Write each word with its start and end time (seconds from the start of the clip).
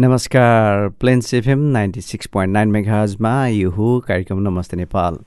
नमस्कार 0.00 0.88
Plains 1.00 1.32
FM 1.34 1.64
ninety 1.72 2.00
six 2.00 2.26
point 2.32 2.52
nine 2.52 2.68
मेघाजमा 2.72 3.32
यो 3.48 3.70
हो 3.70 3.88
कार्यक्रम 4.08 4.38
नमस्ते 4.48 4.76
नेपाल। 4.76 5.18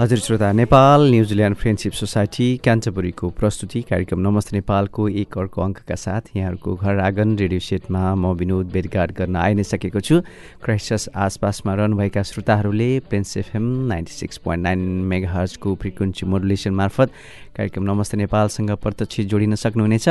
हजुर 0.00 0.18
श्रोता 0.18 0.50
Nepal 0.52 1.02
New Zealand 1.10 1.56
friendship 1.56 1.92
society 1.92 2.46
क्यान्चबुरीको 2.64 3.28
प्रस्तुति 3.38 3.80
कार्यक्रम 3.90 4.20
नमस्ते 4.20 4.56
नेपालको 4.56 5.08
एक 5.22 5.36
अर्को 5.38 5.62
अङ्कका 5.62 5.94
साथ 5.94 6.36
यहाँहरूको 6.36 6.74
घर 6.74 6.98
आँगन 6.98 7.36
रेडियो 7.38 7.60
सेटमा 7.60 8.14
म 8.14 8.32
विनोद 8.34 8.70
भेटघाट 8.72 9.12
गर्न 9.18 9.36
आइ 9.36 9.54
नै 9.54 9.62
सकेको 9.62 10.00
छु। 10.00 10.20
क्राइस्टस 10.64 11.08
आसपासमा 11.16 11.74
रहनुभएका 11.74 12.22
श्रोताहरूले 12.22 12.88
Plains 13.10 13.36
FM 13.36 13.68
ninety 13.88 14.12
six 14.12 14.36
point 14.44 14.62
nine 14.64 14.80
mega 15.12 15.30
हर्सको 15.30 15.74
फ्रिक्वेन्सी 15.82 16.26
मोडुलेसन 16.26 16.74
मार्फत 16.74 17.12
कार्यक्रम 17.60 17.84
नमस्ते 17.84 18.16
नेपालसँग 18.16 18.70
प्रत्यक्ष 18.80 19.20
जोडिन 19.28 19.54
सक्नुहुनेछ। 19.54 20.08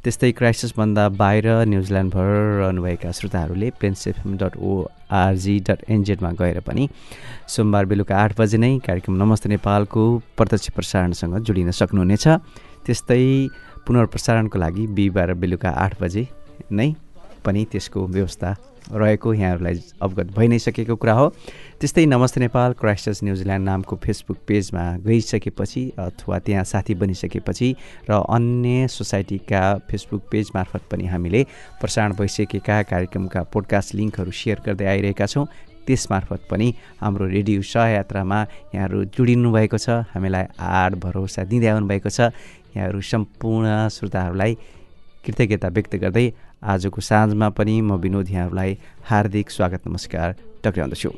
त्यस्तै 0.00 0.30
क्राइसिसभन्दा 0.32 1.04
बाहिर 1.12 1.46
न्युजिल्यान्डभर 1.68 2.28
रहनुभएका 2.60 3.10
श्रोताहरूले 3.12 3.68
Plains 3.76 4.06
FM 4.08 4.36
dot 4.40 4.56
ORG 4.56 5.58
dot 5.60 5.80
एनजेडमा 5.92 6.30
गएर 6.40 6.60
पनि 6.64 6.88
सोमबार 7.52 7.84
बेलुका 7.84 8.16
आठ 8.16 8.32
बजे 8.40 8.56
नै 8.56 8.72
कार्यक्रम 8.80 9.14
नमस्ते 9.22 9.48
नेपालको 9.52 10.02
प्रत्यक्ष 10.40 10.68
प्रसारणसँग 10.72 11.36
जोडिन 11.44 11.70
सक्नुहुनेछ। 11.76 12.24
त्यस्तै 12.88 13.20
पुनर्प्रसारणको 13.84 14.56
लागि 14.56 14.86
बिहिबार 14.96 15.34
बेलुका 15.36 15.70
आठ 15.76 16.00
बजे 16.00 16.24
नै 16.72 16.88
पनि 17.44 17.64
त्यसको 17.72 18.06
व्यवस्था 18.08 18.48
रहेको 18.92 19.34
यहाँहरूलाई 19.34 19.80
अवगत 20.02 20.28
भइ 20.36 20.46
नै 20.48 20.58
सकेको 20.58 20.96
कुरा 20.96 21.12
हो। 21.12 21.28
त्यस्तै 21.80 22.04
नमस्ते 22.06 22.40
नेपाल 22.40 22.72
क्राइस्टर्स 22.80 23.22
न्युजिल्यान्ड 23.24 23.64
नामको 23.66 23.96
फेसबुक 23.96 24.38
पेजमा 24.46 24.84
गइसकेपछि 25.06 25.82
अथवा 25.98 26.38
त्यहाँ 26.38 26.64
साथी 26.64 26.94
बनिसकेपछि 26.94 27.68
र 28.10 28.12
अन्य 28.30 28.88
सोसाइटीका 28.88 29.62
फेसबुक 29.90 30.22
पेज 30.30 30.50
मार्फत 30.54 30.82
पनि 30.90 31.06
हामीले 31.06 31.44
प्रसारण 31.80 32.12
भइसकेका 32.14 32.82
कार्यक्रमका 32.90 33.42
पोडकास्ट 33.52 33.94
लिङ्कहरू 33.94 34.30
सेयर 34.30 34.60
गर्दै 34.66 34.86
आइरहेका 34.86 35.26
छौँ। 35.26 35.46
त्यसमार्फत 35.86 36.46
पनि 36.50 36.68
हाम्रो 37.00 37.26
रेडियो 37.26 37.62
सहयात्रामा 37.62 38.38
यहाँहरू 38.74 39.04
जोडिनु 39.14 39.52
भएको 39.52 39.78
छ। 39.78 40.06
हामीलाई 40.14 40.44
आड 40.58 40.94
भरोसा 40.98 41.44
दिँदै 41.46 41.68
आउनुभएको 41.74 42.10
छ। 42.10 42.20
यहाँहरू 42.74 43.00
सम्पूर्ण 43.00 43.88
श्रोताहरूलाई 43.88 44.52
कृतज्ञता 45.26 45.68
व्यक्त 45.76 45.94
गर्दै 46.02 46.26
आजको 46.72 47.00
साँझमा 47.02 47.48
पनि 47.58 47.80
म 47.80 48.00
विनोद 48.02 48.28
यहाँहरूलाई 48.30 48.78
हार्दिक 49.10 49.50
स्वागत 49.50 49.88
नमस्कार 49.88 50.28
टक्राउँदछु 50.64 51.10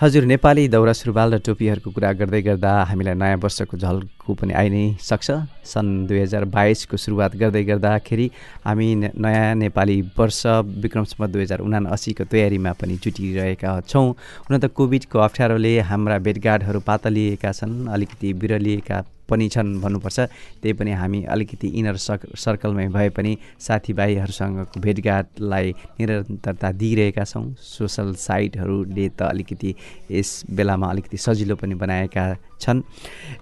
हजुर 0.00 0.24
नेपाली 0.30 0.64
दौरा 0.70 0.92
सुरुवाल 0.94 1.34
र 1.34 1.38
टोपीहरूको 1.42 1.90
कुरा 1.90 2.10
गर्दै 2.18 2.40
गर्दा 2.42 2.72
हामीलाई 2.86 3.14
नयाँ 3.18 3.38
वर्षको 3.42 3.76
झल्को 3.76 4.34
पनि 4.38 4.54
आइ 4.54 4.68
नै 4.70 4.84
सक्छ। 5.02 5.28
सन् 5.66 6.06
दुई 6.06 6.18
हजार 6.18 6.44
बाइसको 6.54 6.96
सुरुवात 6.96 7.34
गर्दै 7.34 7.64
गर्दाखेरि 7.66 8.26
हामी 8.62 8.88
नयाँ 8.94 9.54
नेपाली 9.58 9.98
वर्ष 10.18 10.40
विक्रमसम्म 10.86 11.26
दुई 11.26 11.42
हजार 11.42 11.60
उना 11.66 11.78
असीको 11.90 12.24
तयारीमा 12.30 12.72
पनि 12.78 12.94
जुटिरहेका 13.02 13.70
छौँ। 13.90 14.06
हुन 14.46 14.58
त 14.58 14.70
कोभिडको 14.70 15.18
अप्ठ्यारोले 15.18 15.78
हाम्रा 15.90 16.18
भेटघाटहरू 16.22 16.80
पातलिएका 16.86 17.50
छन् 17.52 17.88
अलिकति 17.90 18.32
बिरलिएका 18.38 19.02
पनि 19.28 19.48
छन् 19.48 19.80
भन्नुपर्छ। 19.80 20.18
त्यही 20.62 20.72
पनि 20.72 20.92
हामी 20.92 21.22
अलिकति 21.24 21.68
इनर 21.78 21.96
सक 21.96 22.26
सर्कलमै 22.34 22.86
भए 22.88 23.08
पनि 23.12 23.36
साथीभाइहरूसँगको 23.60 24.80
भेटघाटलाई 24.80 25.66
निरन्तरता 26.00 26.72
दिइरहेका 26.72 27.24
छौँ। 27.24 27.44
सोसल 27.54 28.14
साइटहरूले 28.16 29.08
त 29.08 29.22
अलिकति 29.28 29.74
यस 30.10 30.30
बेलामा 30.50 30.86
अलिकति 30.90 31.16
सजिलो 31.16 31.56
पनि 31.56 31.74
बनाएका 31.74 32.24
छन्। 32.60 32.82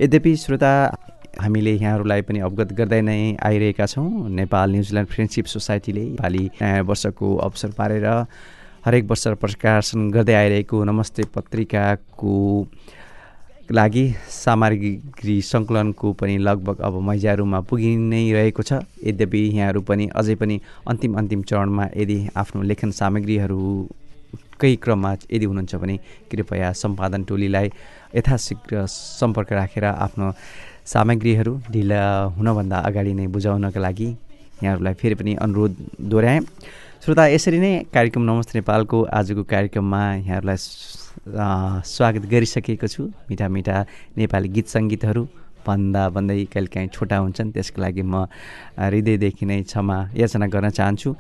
यद्यपि 0.01 0.37
श्रोता 0.37 0.73
हामीले 1.37 1.73
यहाँहरूलाई 1.73 2.23
पनि 2.25 2.39
अवगत 2.41 2.73
गर्दै 2.73 3.01
नै 3.01 3.37
आइरहेका 3.45 3.87
छौँ। 3.87 4.29
नेपाल 4.33 4.71
न्युजिल्यान्ड 4.73 5.09
फ्रेन्डसिप 5.09 5.47
सोसाइटीले 5.47 6.05
नेपाली 6.17 6.45
नयाँ 6.61 6.83
वर्षको 6.83 7.37
अवसर 7.47 7.71
पारेर 7.77 8.07
हरेक 8.87 9.05
वर्ष 9.05 9.27
प्रकाशन 9.37 10.11
गर्दै 10.11 10.35
आइरहेको 10.35 10.85
नमस्ते 10.85 11.23
पत्रिकाको 11.35 12.35
लागि 13.71 14.05
सामग्री 14.31 15.41
सङ्कलनको 15.43 16.13
पनि 16.21 16.37
लगभग 16.39 16.81
अब 16.87 16.95
मैजारुमा 17.03 17.61
पुगि 17.67 17.91
नै 17.99 18.23
रहेको 18.33 18.63
छ। 18.63 18.73
यद्यपि 19.03 19.41
यहाँहरू 19.49 19.81
पनि 19.83 20.07
अझै 20.15 20.35
पनि 20.39 20.61
अन्तिम 20.87 21.13
अन्तिम 21.19 21.43
चरणमा 21.43 21.85
यदि 21.97 22.19
आफ्नो 22.37 22.63
लेखन 22.63 22.91
सामग्रीहरूकै 23.01 24.75
क्रममा 24.83 25.13
यदि 25.33 25.45
हुनुहुन्छ 25.45 25.75
भने 25.83 25.97
कृपया 26.31 26.73
सम्पादन 26.73 27.25
टोलीलाई 27.27 27.67
यथाशीघ्र 28.15 28.87
सम्पर्क 28.87 29.53
राखेर 29.53 29.85
आफ्नो 29.85 30.33
सामग्रीहरू 30.87 31.53
ढिला 31.73 32.03
हुनभन्दा 32.39 32.77
अगाडि 32.89 33.13
नै 33.19 33.27
बुझाउनका 33.35 33.81
लागि 33.81 34.09
यहाँहरूलाई 34.63 34.95
फेरि 34.95 35.15
पनि 35.15 35.35
अनुरोध 35.43 35.73
दोहोऱ्याएँ। 36.07 36.41
श्रोता 37.03 37.27
यसरी 37.35 37.59
नै 37.59 37.73
कार्यक्रम 37.95 38.23
नमस्ते 38.31 38.59
नेपालको 38.59 39.03
आजको 39.11 39.43
कार्यक्रममा 39.43 40.03
यहाँहरूलाई 40.23 40.59
स्वागत 41.25 42.25
गरिसकेको 42.33 42.87
छु। 42.87 43.03
मिठा 43.29 43.47
मिठा 43.49 43.77
नेपाली 44.17 44.49
गीत 44.49 44.67
सङ्गीतहरू 44.69 45.23
भन्दा 45.67 46.03
भन्दै 46.15 46.45
कहिले 46.53 46.71
काहीँ 46.71 46.89
छोटा 46.95 47.17
हुन्छन् 47.19 47.51
त्यसको 47.55 47.79
लागि 47.83 48.03
म 48.03 48.31
हृदयदेखि 48.79 49.45
नै 49.47 49.63
क्षमा 49.67 49.97
याचना 50.15 50.47
गर्न 50.47 50.71
चाहन्छु। 50.71 51.11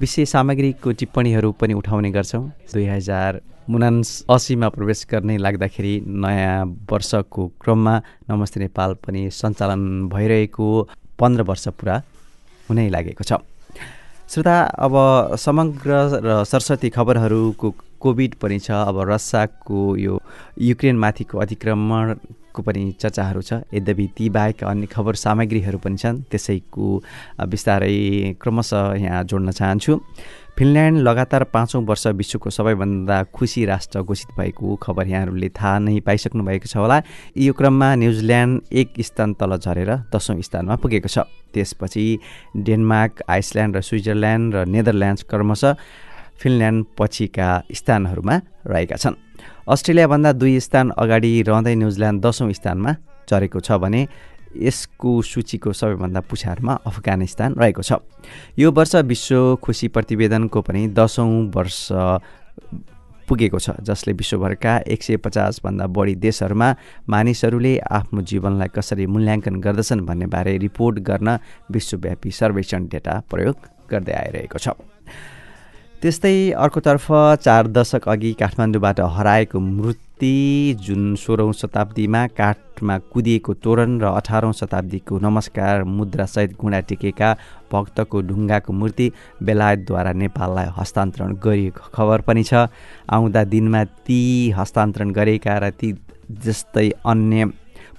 विशेष 0.00 0.28
सामग्रीको 0.34 0.88
टिप्पणीहरू 1.00 1.50
पनि 1.56 1.72
उठाउने 1.80 2.10
गर्छौँ। 2.12 2.44
दुई 2.74 2.86
हजार 2.86 3.40
मुनान्स 3.70 4.08
असीमा 4.28 4.68
प्रवेश 4.74 5.06
गर्ने 5.10 5.36
लाग्दाखेरि 5.38 5.94
नयाँ 6.04 6.66
वर्षको 6.90 7.42
क्रममा 7.62 7.94
नमस्ते 8.28 8.58
नेपाल 8.60 8.90
पनि 9.04 9.20
सञ्चालन 9.30 10.10
भइरहेको 10.12 10.66
पन्ध्र 11.16 11.42
वर्ष 11.48 11.64
पुरा 11.78 11.96
हुनै 12.68 12.88
लागेको 12.90 13.24
छ। 13.24 13.32
श्रोता 14.28 14.56
अब 14.84 14.94
समग्र 15.38 15.90
र 16.26 16.28
सरस्वती 16.44 16.88
खबरहरूको 16.96 17.68
कोभिड 18.00 18.34
पनि 18.40 18.58
छ 18.58 18.70
अब 18.88 18.96
रसियाको 19.08 19.80
यो 19.96 20.20
युक्रेनमाथिको 20.60 21.38
अतिक्रमणको 21.38 22.62
पनि 22.62 22.82
चर्चाहरू 23.00 23.42
छ। 23.42 23.52
यद्यपि 23.74 24.06
ती 24.16 24.28
बाहेक 24.28 24.64
अन्य 24.64 24.86
खबर 24.86 25.14
सामग्रीहरू 25.14 25.78
पनि 25.78 25.96
छन् 25.96 26.22
त्यसैको 26.30 26.86
बिस्तारै 27.46 28.36
क्रमशः 28.42 28.94
यहाँ 29.04 29.24
जोड्न 29.24 29.50
चाहन्छु। 29.50 30.00
फिनल्यान्ड 30.58 30.98
लगातार 31.00 31.44
पाँचौँ 31.54 31.82
वर्ष 31.88 32.06
विश्वको 32.20 32.50
सबैभन्दा 32.50 33.22
खुसी 33.32 33.64
राष्ट्र 33.64 34.02
घोषित 34.02 34.30
भएको 34.36 34.76
खबर 34.82 35.06
यहाँहरूले 35.08 35.48
थाहा 35.56 35.78
नै 35.78 36.00
पाइसक्नु 36.04 36.42
भएको 36.44 36.66
छ 36.68 36.76
होला। 36.76 37.00
यो 37.38 37.52
क्रममा 37.52 37.94
न्युजिल्यान्ड 37.94 38.60
एक 38.72 39.00
स्थान 39.00 39.34
तल 39.40 39.56
झरेर 39.56 39.90
दसौँ 40.12 40.40
स्थानमा 40.42 40.76
पुगेको 40.76 41.08
छ। 41.08 41.24
त्यसपछि 41.54 42.04
डेनमार्क 42.66 43.22
आइसल्यान्ड 43.30 43.76
र 43.76 43.80
स्विजरल्यान्ड 43.80 44.54
र 44.54 44.64
नेदरल्यान्ड्स 44.68 45.22
क्रमशः 45.30 45.72
फिनल्यान्ड 46.40 46.84
पछिका 46.98 47.48
स्थानहरूमा 47.72 48.36
रहेका 48.66 48.96
छन्। 48.96 49.14
अस्ट्रेलियाभन्दा 49.68 50.32
दुई 50.32 50.58
स्थान 50.60 50.90
अगाडि 50.98 51.30
रहँदै 51.48 51.74
न्युजिल्यान्ड 51.74 52.18
दसौँ 52.24 52.52
स्थानमा 52.52 52.90
झरेको 53.28 53.60
छ 53.60 53.72
भने 53.78 54.00
यसको 54.50 55.10
सूचीको 55.22 55.72
सबैभन्दा 55.72 56.20
पुछारमा 56.26 56.72
अफगानिस्तान 56.86 57.54
रहेको 57.54 57.82
छ। 57.82 57.92
यो 58.58 58.72
वर्ष 58.72 58.94
विश्व 59.06 59.56
खुसी 59.62 59.88
प्रतिवेदनको 59.94 60.60
पनि 60.60 60.88
दसौँ 60.90 61.54
वर्ष 61.54 61.78
पुगेको 63.28 63.58
छ 63.62 63.70
जसले 63.86 64.12
विश्वभरका 64.18 64.72
एक 64.90 65.02
सय 65.02 65.16
पचासभन्दा 65.22 65.86
बढी 65.86 66.14
देशहरूमा 66.18 66.68
मानिसहरूले 67.08 67.78
आफ्नो 67.78 68.20
जीवनलाई 68.26 68.68
कसरी 68.74 69.06
मूल्याङ्कन 69.06 69.60
गर्दछन् 69.62 70.06
भन्ने 70.06 70.26
बारे 70.26 70.56
रिपोर्ट 70.58 70.98
गर्न 70.98 71.38
विश्वव्यापी 71.70 72.30
सर्वेक्षण 72.30 72.88
डेटा 72.90 73.14
प्रयोग 73.30 73.56
गर्दै 73.86 74.12
आइरहेको 74.12 74.58
छ। 74.58 74.74
त्यस्तै 76.02 76.36
अर्कोतर्फ 76.56 77.06
चार 77.44 77.66
दशक 77.76 78.08
अघि 78.08 78.32
काठमाडौँबाट 78.40 79.00
हराएको 79.16 79.58
मूर्ति 79.60 80.32
जुन 80.86 81.02
सोह्रौँ 81.20 81.52
शताब्दीमा 81.52 82.22
काठमा 82.40 82.96
कुदिएको 83.12 83.54
तोरण 83.60 83.98
र 84.00 84.04
अठारौँ 84.10 84.52
शताब्दीको 84.60 85.18
नमस्कार 85.18 85.84
मुद्रासहित 85.98 86.56
गुणा 86.56 86.80
टेकेका 86.88 87.28
भक्तको 87.72 88.20
ढुङ्गाको 88.28 88.72
मूर्ति 88.72 89.12
बेलायतद्वारा 89.44 90.12
नेपाललाई 90.24 90.72
हस्तान्तरण 90.78 91.36
गरिएको 91.44 91.92
खबर 91.92 92.20
पनि 92.24 92.44
छ। 92.48 92.64
आउँदा 93.12 93.44
दिनमा 93.52 93.84
ती 94.00 94.20
हस्तान्तरण 94.56 95.10
गरेका 95.12 95.58
र 95.58 95.70
ती 95.76 95.92
जस्तै 96.32 96.88
अन्य 97.04 97.44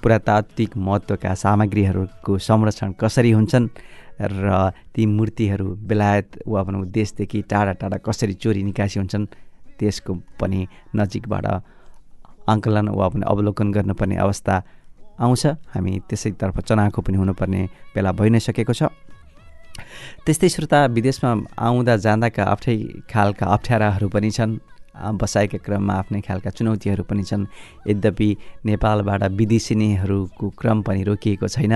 पुरातात्विक 0.01 0.77
महत्त्वका 0.77 1.33
सामग्रीहरूको 1.37 2.37
संरक्षण 2.49 2.93
कसरी 2.97 3.31
हुन्छन्? 3.31 3.69
र 4.21 4.71
ती 4.93 5.05
मूर्तिहरू 5.05 5.67
बेलायत 5.89 6.29
वा 6.47 6.63
भनौँ 6.63 6.85
देशदेखि 6.91 7.41
टाढा 7.49 7.73
टाढा 7.81 7.97
कसरी 8.05 8.33
चोरी 8.33 8.61
निकासी 8.63 8.99
हुन्छन् 8.99 9.25
त्यसको 9.79 10.13
पनि 10.39 10.67
नजिकबाट 10.95 11.45
आङ्कलन 12.49 12.87
वा 12.89 13.07
पनि 13.09 13.23
अवलोकन 13.25 13.71
गर्नुपर्ने 13.71 14.15
अवस्था 14.17 14.55
आउँछ। 15.21 15.45
हामी 15.73 15.91
त्यसैतर्फ 16.09 16.59
चनाखो 16.67 17.01
पनि 17.01 17.17
हुनुपर्ने 17.17 17.61
बेला 17.93 18.11
भइ 18.11 18.29
नै 18.29 18.39
सकेको 18.39 18.73
छ। 18.73 18.89
त्यस्तै 20.25 20.49
श्रोता 20.49 20.79
विदेशमा 20.97 21.31
आउँदा 21.57 21.93
जाँदाका 22.05 22.43
अप्ठै 22.43 22.75
खालका 23.09 23.45
अप्ठ्याराहरू 23.45 24.07
पनि 24.09 24.31
छन्। 24.31 24.59
बसाएका 24.91 25.57
क्रममा 25.65 25.93
आफ्नै 25.93 26.21
खालका 26.21 26.49
चुनौतीहरू 26.51 27.03
पनि 27.09 27.23
छन्। 27.23 27.45
यद्यपि 27.87 28.29
नेपालबाट 28.65 29.23
विदेशिनीहरूको 29.39 30.45
क्रम 30.59 30.77
पनि 30.81 31.01
रोकिएको 31.09 31.47
छैन। 31.47 31.73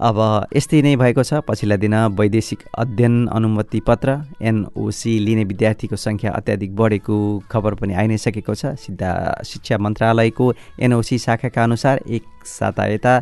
अब 0.00 0.18
यस्तै 0.50 0.80
नै 0.82 0.96
भएको 0.96 1.22
छ। 1.22 1.38
पछिल्ला 1.46 1.76
दिन 1.78 1.94
वैदेशिक 2.18 2.60
अध्ययन 2.74 3.14
अनुमति 3.30 3.80
पत्र 3.80 4.10
एनओसी 4.42 5.12
लिने 5.18 5.44
विद्यार्थीको 5.46 5.96
सङ्ख्या 5.96 6.30
अत्याधिक 6.34 6.74
बढेको 6.76 7.16
खबर 7.46 7.74
पनि 7.78 7.94
आइ 7.94 8.06
नै 8.10 8.18
सकेको 8.18 8.54
छ। 8.54 8.74
सिधा 8.74 9.10
शिक्षा 9.46 9.78
मन्त्रालयको 9.78 10.46
एनओसी 10.82 11.18
शाखाका 11.18 11.62
अनुसार 11.62 12.00
एक 12.10 12.24
साता 12.44 12.86
यता 12.86 13.14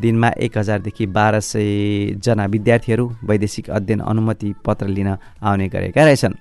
दिनमा 0.00 0.28
एक 0.40 0.58
हजारदेखि 0.58 1.06
बाह्र 1.12 1.40
सयजना 1.44 2.44
विद्यार्थीहरू 2.46 3.04
वैदेशिक 3.28 3.70
अध्ययन 3.70 4.00
अनुमति 4.00 4.54
पत्र 4.64 4.86
लिन 4.88 5.08
आउने 5.44 5.68
गरेका 5.68 6.04
रहेछन्। 6.04 6.34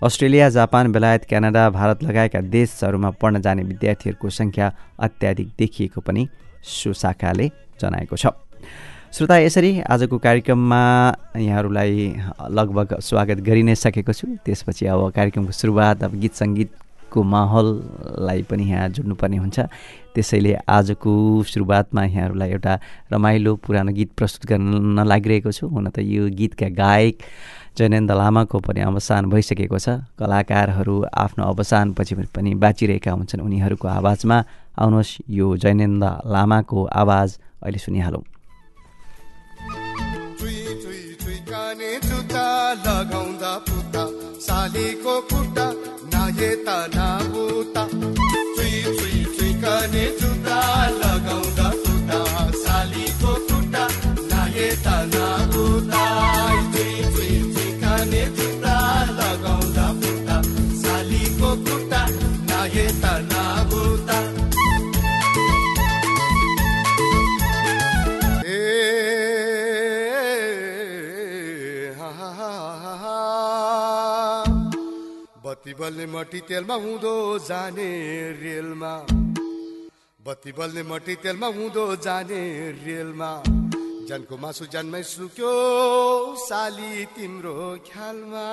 अस्ट्रेलिया 0.00 0.48
जापान 0.48 0.92
बेलायत 0.92 1.24
क्यानाडा 1.28 1.70
भारत 1.70 2.02
लगायतका 2.02 2.40
देशहरूमा 2.48 3.10
पढ्न 3.20 3.40
जाने 3.42 3.62
विद्यार्थीहरूको 3.68 4.30
सङ्ख्या 4.30 4.72
अत्याधिक 4.98 5.48
देखिएको 5.58 6.00
पनि 6.00 6.28
सो 6.64 6.92
शाखाले 6.94 7.50
जनाएको 7.80 8.16
छ। 8.16 8.26
श्रोता 9.10 9.36
यसरी 9.38 9.70
आजको 9.90 10.18
कार्यक्रममा 10.22 10.82
यहाँहरूलाई 11.36 12.14
लगभग 12.46 12.94
स्वागत 13.02 13.40
गरि 13.42 13.62
नै 13.66 13.74
सकेको 13.74 14.12
छु। 14.14 14.26
त्यसपछि 14.46 14.86
अब 14.86 15.10
कार्यक्रमको 15.10 15.50
सुरुवात 15.50 16.02
अब 16.06 16.14
गीत 16.14 16.34
सङ्गीतको 16.38 17.18
माहौललाई 17.18 18.42
पनि 18.46 18.64
यहाँ 18.70 18.88
जोड्नुपर्ने 18.94 19.36
हुन्छ। 19.36 19.58
त्यसैले 20.14 20.54
आजको 20.62 21.10
सुरुवातमा 21.42 22.04
यहाँहरूलाई 22.06 22.50
एउटा 22.54 22.74
रमाइलो 23.10 23.56
पुरानो 23.66 23.92
गीत 23.98 24.10
प्रस्तुत 24.14 24.46
गर्न 24.46 25.02
लागिरहेको 25.02 25.50
छु। 25.58 25.66
हुन 25.66 25.90
त 25.90 26.06
यो 26.06 26.30
गीतका 26.30 26.70
गायक 26.70 27.18
जयनन्द 27.74 28.10
लामाको 28.14 28.58
पनि 28.62 28.80
अवसान 28.86 29.26
भइसकेको 29.26 29.78
छ। 29.82 30.06
कलाकारहरू 30.22 30.96
आफ्नो 31.10 31.50
अवसानपछि 31.50 32.14
पनि 32.30 32.54
बाँचिरहेका 32.62 33.10
हुन्छन्। 33.10 33.42
उनीहरूको 33.42 33.86
आवाजमा 33.90 34.38
आउनुहोस् 34.78 35.12
यो 35.26 35.46
जयनन्द 35.58 36.04
लामाको 36.30 36.78
आवाज 36.94 37.28
अहिले 37.66 37.78
सुनिहालौँ। 37.90 38.22
सालीको 44.70 45.14
खुट्टा 45.30 45.66
नायेता 46.14 46.76
नाबुता 46.94 47.82
चुई 47.90 48.19
बत्ती 75.70 75.82
बल्ने 75.82 76.06
मटी 76.10 76.40
तेलमा 76.50 76.74
हुँदो 76.82 77.14
जाने 77.46 77.86
रेलमा। 78.42 79.06
बत्ती 80.26 80.52
बल्ने 80.58 80.82
मटी 80.82 81.14
तेलमा 81.22 81.46
हुँदो 81.46 81.84
जाने 82.02 82.42
रेलमा। 82.82 83.30
जनको 84.10 84.34
मासु 84.42 84.66
जन्मै 84.66 85.02
सुक्यो 85.06 85.52
साली 86.42 87.06
तिम्रो 87.14 87.54
ख्यालमा। 87.86 88.46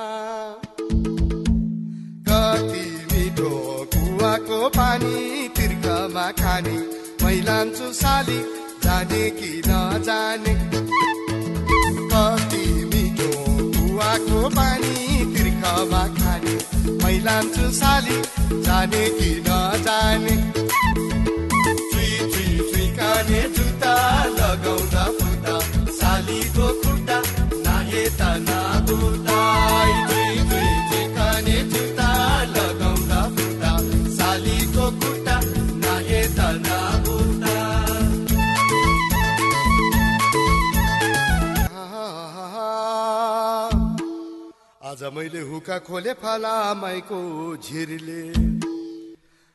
कति 2.21 2.85
मिठो 3.09 3.49
कुवाको 3.89 4.59
पानी 4.77 5.47
तिर्खमा 5.57 6.29
खाने। 6.37 6.77
मैलान्छु 7.17 7.87
साली 7.97 8.39
जाने 8.85 9.23
कि 9.41 9.51
नजाने। 9.65 10.53
कति 12.13 12.65
मिठो 12.93 13.31
कुवाको 13.73 14.49
पानी 14.53 14.95
तिर्खमा 15.33 16.03
खाने 17.17 17.17
मैलान्छु 17.17 17.69
साली 17.73 18.17
जाने 18.65 19.03
कि 19.17 19.29
नजाने 19.47 20.35
चुई 21.91 22.11
जुत्ता 23.55 23.93
लगाउँदा 24.37 25.03
फुट्दा 25.17 25.55
सालीको 25.97 26.67
खुट्टा 26.81 27.17
चुई 27.65 28.59
काने 31.17 31.57
जुत्ता 31.73 32.09
लगाउँदा 32.53 33.21
फुट्दा 33.35 33.73
सालीको 34.19 34.85
खुट्टा 35.01 35.35
नागेता 35.83 36.51
नाबुता 36.67 37.06
आज 44.97 45.13
मैले 45.13 45.41
हुका 45.45 45.77
खोले 45.85 46.13
फलामाईको 46.17 47.17
झिरले। 47.61 48.21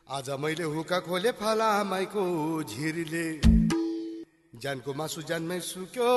आज 0.07 0.29
मैले 0.39 0.67
हुका 0.71 0.99
खोले 1.03 1.31
फलामाईको 1.35 2.23
झिरले। 2.63 3.27
ज्यानको 4.63 4.95
मासु 4.95 5.23
ज्यानमै 5.23 5.59
सुक्यो 5.61 6.13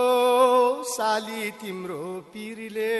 साली 0.93 1.49
तिम्रो 1.57 2.01
पिरले। 2.33 2.93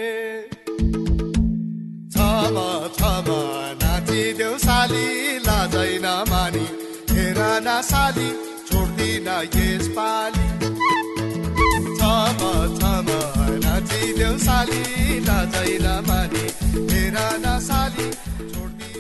छमा 2.09 2.67
छमा 2.97 3.39
नाचिदेऊ 3.83 4.57
साली 4.57 5.05
लाजैन 5.45 6.07
मानी 6.25 6.65
हेर 7.13 7.39
न 7.67 7.81
साली 7.85 8.29
छोड्दिन 8.65 9.29
यस 9.55 9.88
पाली। 9.93 10.44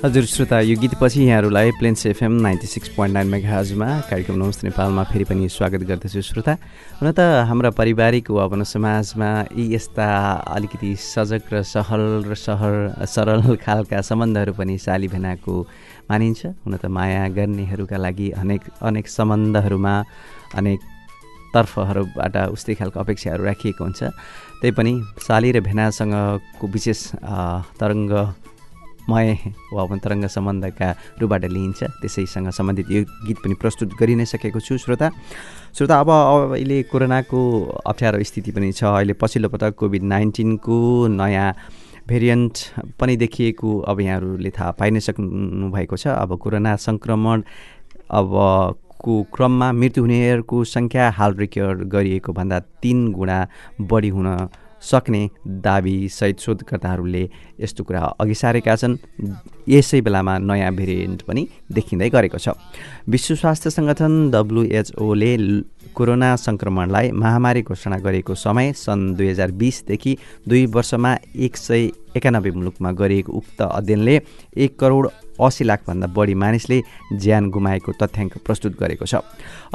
हजुर 0.03 0.25
श्रोता 0.25 0.59
यो 0.59 0.75
गीतपछि 0.79 1.21
यहाँहरूलाई 1.23 1.71
Plains 1.79 2.05
FM 2.05 2.31
ninety 2.41 2.67
six 2.67 2.89
point 2.95 3.13
nine 3.13 3.27
मेघाजमा 3.27 3.87
कार्यक्रम 4.09 4.35
नमस्ते 4.37 4.67
नेपालमा 4.67 5.03
फेरि 5.11 5.25
पनि 5.29 5.49
स्वागत 5.49 5.81
गर्दछु 5.89 6.21
श्रोता। 6.21 6.53
हुन 7.01 7.11
त 7.11 7.19
हाम्रा 7.49 7.69
पारिवारिक 7.77 8.29
वा 8.31 8.47
भनौँ 8.47 8.65
समाजमा 8.65 9.29
यी 9.57 9.65
यस्ता 9.75 10.07
अलिकति 10.55 10.95
सजग 10.95 11.53
र 11.53 11.61
सहल 11.61 12.03
र 12.25 12.33
सहर 12.33 13.05
सरल 13.05 13.55
खालका 13.65 14.01
सम्बन्धहरू 14.01 14.53
पनि 14.53 14.77
साली 14.77 15.07
भेनाको 15.13 15.53
मानिन्छ। 16.09 16.41
हुन 16.65 16.73
त 16.77 16.85
माया 16.85 17.23
गर्नेहरूका 17.37 17.97
लागि 17.97 18.27
अनेक 18.41 18.61
अनेक 18.81 19.05
सम्बन्धहरूमा 19.09 19.95
अनेक 20.57 20.79
तर्फहरूबाट 21.55 22.35
उस्तै 22.51 22.73
खालको 22.75 22.99
अपेक्षाहरू 22.99 23.43
राखिएको 23.43 23.83
हुन्छ। 23.83 24.01
त्यही 24.59 24.71
पनि 24.75 24.93
साली 25.23 25.49
र 25.55 25.59
भेनासँगको 25.63 26.65
विशेष 26.67 26.99
तरङ्ग 27.79 28.11
मय 29.05 29.37
वा 29.73 29.85
तरङ्ग 30.01 30.25
सम्बन्धका 30.25 30.89
रूपबाट 31.21 31.43
लिइन्छ। 31.45 32.01
त्यसैसँग 32.01 32.49
सम्बन्धित 32.49 32.87
यो 32.91 33.01
गीत 33.27 33.37
पनि 33.37 33.53
प्रस्तुत 33.61 33.93
गरि 34.01 34.15
नै 34.17 34.25
सकेको 34.25 34.59
छु 34.59 34.77
श्रोता। 34.81 35.09
श्रोता 35.77 35.95
अब 36.01 36.09
अहिले 36.57 36.77
कोरोनाको 36.89 37.39
अप्ठ्यारो 37.85 38.17
स्थिति 38.23 38.51
पनि 38.51 38.71
छ। 38.73 38.83
अहिले 38.83 39.13
पछिल्लो 39.13 39.49
पटक 39.53 39.77
कोभिड 39.77 40.03
नाइन्टिनको 40.09 40.77
नयाँ 41.21 41.53
भेरिएन्ट 42.09 42.53
पनि 42.97 43.13
देखिएको 43.17 43.69
अब 43.85 44.01
यहाँहरूले 44.01 44.49
थाहा 44.57 44.71
पाइ 44.73 44.89
नै 44.91 44.99
सक्नु 45.05 45.69
भएको 45.69 45.95
छ। 45.97 46.17
अब 46.17 46.37
कोरोना 46.41 46.75
सङ्क्रमण 46.81 47.43
अब 48.09 48.29
को 49.05 49.21
क्रममा 49.33 49.71
मृत्यु 49.71 50.03
हुनेहरूको 50.03 50.63
सङ्ख्या 50.65 51.09
हाल 51.17 51.33
रेकर्ड 51.37 51.87
गरिएको 51.93 52.33
भन्दा 52.33 52.59
तिन 52.81 53.11
गुणा 53.13 53.39
बढी 53.89 54.09
हुन 54.09 54.29
सक्ने 54.81 55.21
दावी 55.65 55.97
सहित 56.09 56.39
शोधकर्ताहरूले 56.39 57.23
यस्तो 57.61 57.83
कुरा 57.83 58.01
अघि 58.21 58.35
सारेका 58.35 58.75
छन्। 58.75 58.97
यसै 59.69 60.01
बेलामा 60.05 60.37
नयाँ 60.45 60.71
भेरिएन्ट 60.75 61.21
पनि 61.25 61.47
देखिँदै 61.73 62.09
गरेको 62.09 62.37
छ। 62.37 62.53
विश्व 63.09 63.35
स्वास्थ्य 63.35 63.69
सङ्गठन 63.77 64.13
डब्लुएचओले 64.31 65.31
कोरोना 65.95 66.29
सङ्क्रमणलाई 66.37 67.11
महामारी 67.13 67.61
घोषणा 67.61 67.97
गरेको 68.05 68.35
समय 68.35 68.73
सन् 68.75 69.13
दुई 69.17 69.27
हजार 69.29 69.51
बिसदेखि 69.57 70.17
दुई 70.47 70.65
वर्षमा 70.75 71.17
एक 71.45 71.57
सय 71.57 71.89
एकानब्बे 72.15 72.51
मुलुकमा 72.51 72.91
गरिएको 72.91 73.31
उक्त 73.31 73.61
अध्ययनले 73.61 74.15
एक 74.55 74.79
करोड 74.79 75.05
असी 75.35 75.63
लाखभन्दा 75.67 76.07
बढी 76.15 76.33
मानिसले 76.33 76.77
ज्यान 77.13 77.49
गुमाएको 77.51 77.91
तथ्याङ्क 78.01 78.37
प्रस्तुत 78.45 78.73
गरेको 78.79 79.05
छ। 79.05 79.19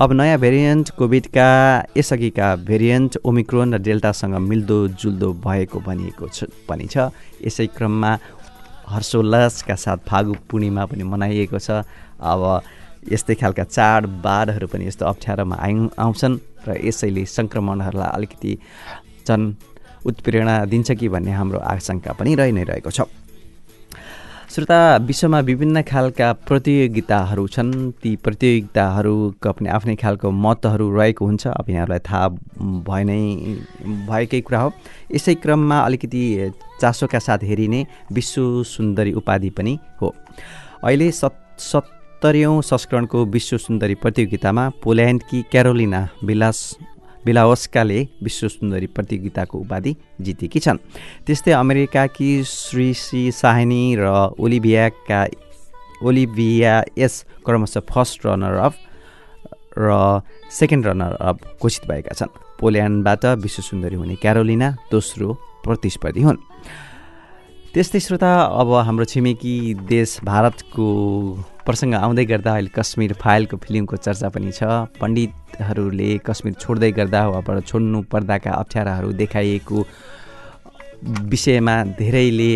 अब 0.00 0.12
नयाँ 0.12 0.38
भेरिएन्ट 0.40 0.90
कोभिडका 0.96 1.48
यसअघिका 1.96 2.48
भेरिएन्ट 2.64 3.18
ओमिक्रोन 3.24 3.74
र 3.74 3.78
डेल्टासँग 3.78 4.34
मिल्दोजुल्दो 4.40 5.28
भएको 5.44 5.78
भनिएको 5.84 6.28
छ 6.28 6.48
पनि 6.64 6.86
छ। 6.88 7.12
यसै 7.44 7.66
क्रममा 7.76 8.12
हर्षोल्लासका 8.88 9.74
साथ 9.76 9.98
फागु 10.08 10.34
पूर्णिमा 10.48 10.84
पनि 10.88 11.04
मनाइएको 11.04 11.58
छ। 11.60 11.84
अब 12.24 12.42
यस्तै 13.12 13.34
खालका 13.40 13.64
चाडबाडहरू 13.64 14.66
पनि 14.72 14.84
यस्तो 14.88 15.04
अप्ठ्यारोमा 15.06 15.56
आइ 15.56 15.72
आउँछन् 15.96 16.40
र 16.68 16.68
यसैले 16.88 17.24
सङ्क्रमणहरूलाई 17.36 18.10
अलिकति 18.16 18.52
झन् 19.28 19.44
उत्प्रेरणा 20.06 20.64
दिन्छ 20.64 20.92
कि 20.92 21.08
भन्ने 21.08 21.32
हाम्रो 21.32 21.58
आशंका 21.58 22.12
पनि 22.12 22.34
रहि 22.34 22.52
नै 22.52 22.64
रहेको 22.64 22.90
छ। 22.90 23.00
श्रोता 24.50 24.96
विश्वमा 25.06 25.40
विभिन्न 25.40 25.82
खालका 25.82 26.32
प्रतियोगिताहरू 26.42 27.46
छन्। 27.46 27.70
ती 28.02 28.16
प्रतियोगिताहरूको 28.16 29.52
पनि 29.52 29.68
आफ्नै 29.68 29.94
खालको 29.96 30.30
महत्त्वहरू 30.30 30.86
रहेको 30.90 31.22
हुन्छ। 31.26 31.46
अब 31.46 31.70
यहाँहरूलाई 31.70 32.02
थाहा 32.02 32.28
भए 32.82 33.02
नै 33.04 33.22
भएकै 34.10 34.40
कुरा 34.40 34.60
हो। 34.60 34.72
यसै 35.14 35.34
क्रममा 35.34 35.78
अलिकति 35.80 36.50
चासोका 36.80 37.18
साथ 37.18 37.40
हेरिने 37.46 37.86
विश्व 38.12 38.62
सुन्दरी 38.66 39.12
उपाधि 39.12 39.50
पनि 39.50 39.78
हो। 40.02 40.14
अहिले 40.82 41.10
सत् 41.12 41.38
सत्तरीौँ 41.62 42.60
संस्करणको 42.62 43.24
विश्व 43.26 43.56
सुन्दरी 43.58 43.94
प्रतियोगितामा 43.94 44.68
पोल्यान्डकी 44.82 45.42
क्यारोलिना 45.50 46.00
विलास 46.24 46.58
बिलावस्काले 47.24 48.00
विश्व 48.22 48.48
सुन्दरी 48.48 48.86
प्रतियोगिताको 48.96 49.58
उपाधि 49.58 49.92
जितेकी 50.20 50.60
छन्। 50.60 50.78
त्यस्तै 51.26 51.52
अमेरिकाकी 51.52 52.30
श्री 52.44 53.30
साहिनी 53.32 53.84
र 53.98 54.06
ओलिभियाका 54.40 55.20
ओलिभिया 56.00 56.74
एस 56.98 57.14
क्रमशः 57.44 57.80
फर्स्ट 57.90 58.26
रनर 58.26 58.56
अफ 58.66 58.74
र 59.78 59.88
सेकेन्ड 60.50 60.86
रनर 60.86 61.12
अफ 61.20 61.36
घोषित 61.62 61.84
भएका 61.88 62.14
छन्। 62.14 62.32
पोल्यान्डबाट 62.60 63.24
विश्व 63.40 63.62
सुन्दरी 63.62 63.96
हुने 63.96 64.14
क्यारोलिना 64.16 64.68
दोस्रो 64.90 65.28
प्रतिस्पर्धी 65.64 66.22
हुन्। 66.22 66.38
त्यस्तै 67.70 67.98
श्रोता 68.02 68.30
अब 68.60 68.68
हाम्रो 68.86 69.04
छिमेकी 69.06 69.54
देश 69.86 70.26
भारतको 70.26 70.86
प्रसङ्ग 71.66 71.94
आउँदै 71.94 72.24
गर्दा 72.26 72.52
अहिले 72.52 72.70
कश्मीर 72.74 73.12
फाइलको 73.14 73.56
फिल्मको 73.62 73.96
चर्चा 73.96 74.28
पनि 74.34 74.50
छ। 74.50 74.90
पण्डितहरूले 74.98 76.10
कश्मीर 76.26 76.54
छोड्दै 76.58 76.90
गर्दा 76.98 77.20
वाबाट 77.30 77.58
छोड्नु 77.70 77.98
पर्दाका 78.10 78.50
अप्ठ्याराहरू 78.62 79.12
देखाइएको 79.22 79.78
विषयमा 81.30 81.76
धेरैले 81.94 82.50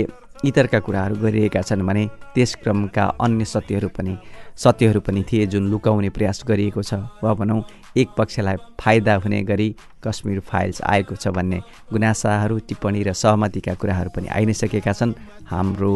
इतरका 0.50 0.78
कुराहरू 0.82 1.14
गरिरहेका 1.22 1.62
छन् 1.62 1.86
भने 1.86 2.04
त्यस 2.34 2.54
क्रमका 2.66 3.04
अन्य 3.22 3.44
सत्यहरू 3.54 3.88
पनि 3.94 4.18
सत्यहरू 4.58 5.00
पनि 5.06 5.22
थिए 5.30 5.46
जुन 5.46 5.70
लुकाउने 5.70 6.10
प्रयास 6.10 6.42
गरिएको 6.50 6.82
छ। 6.82 7.06
वा 7.22 7.38
भनौँ 7.38 7.62
एक 7.96 8.08
पक्षलाई 8.18 8.56
फाइदा 8.80 9.14
हुने 9.14 9.42
गरी 9.50 9.68
कश्मीर 10.04 10.40
फाइल्स 10.40 10.82
आएको 10.82 11.14
छ 11.14 11.28
भन्ने 11.36 11.58
गुनासाहरू 11.92 12.58
टिप्पणी 12.68 13.02
र 13.02 13.12
सहमतिका 13.14 13.74
कुराहरू 13.80 14.10
पनि 14.16 14.28
आइ 14.28 14.44
नै 14.44 14.54
सकेका 14.54 14.92
छन्। 14.92 15.12
हाम्रो 15.46 15.92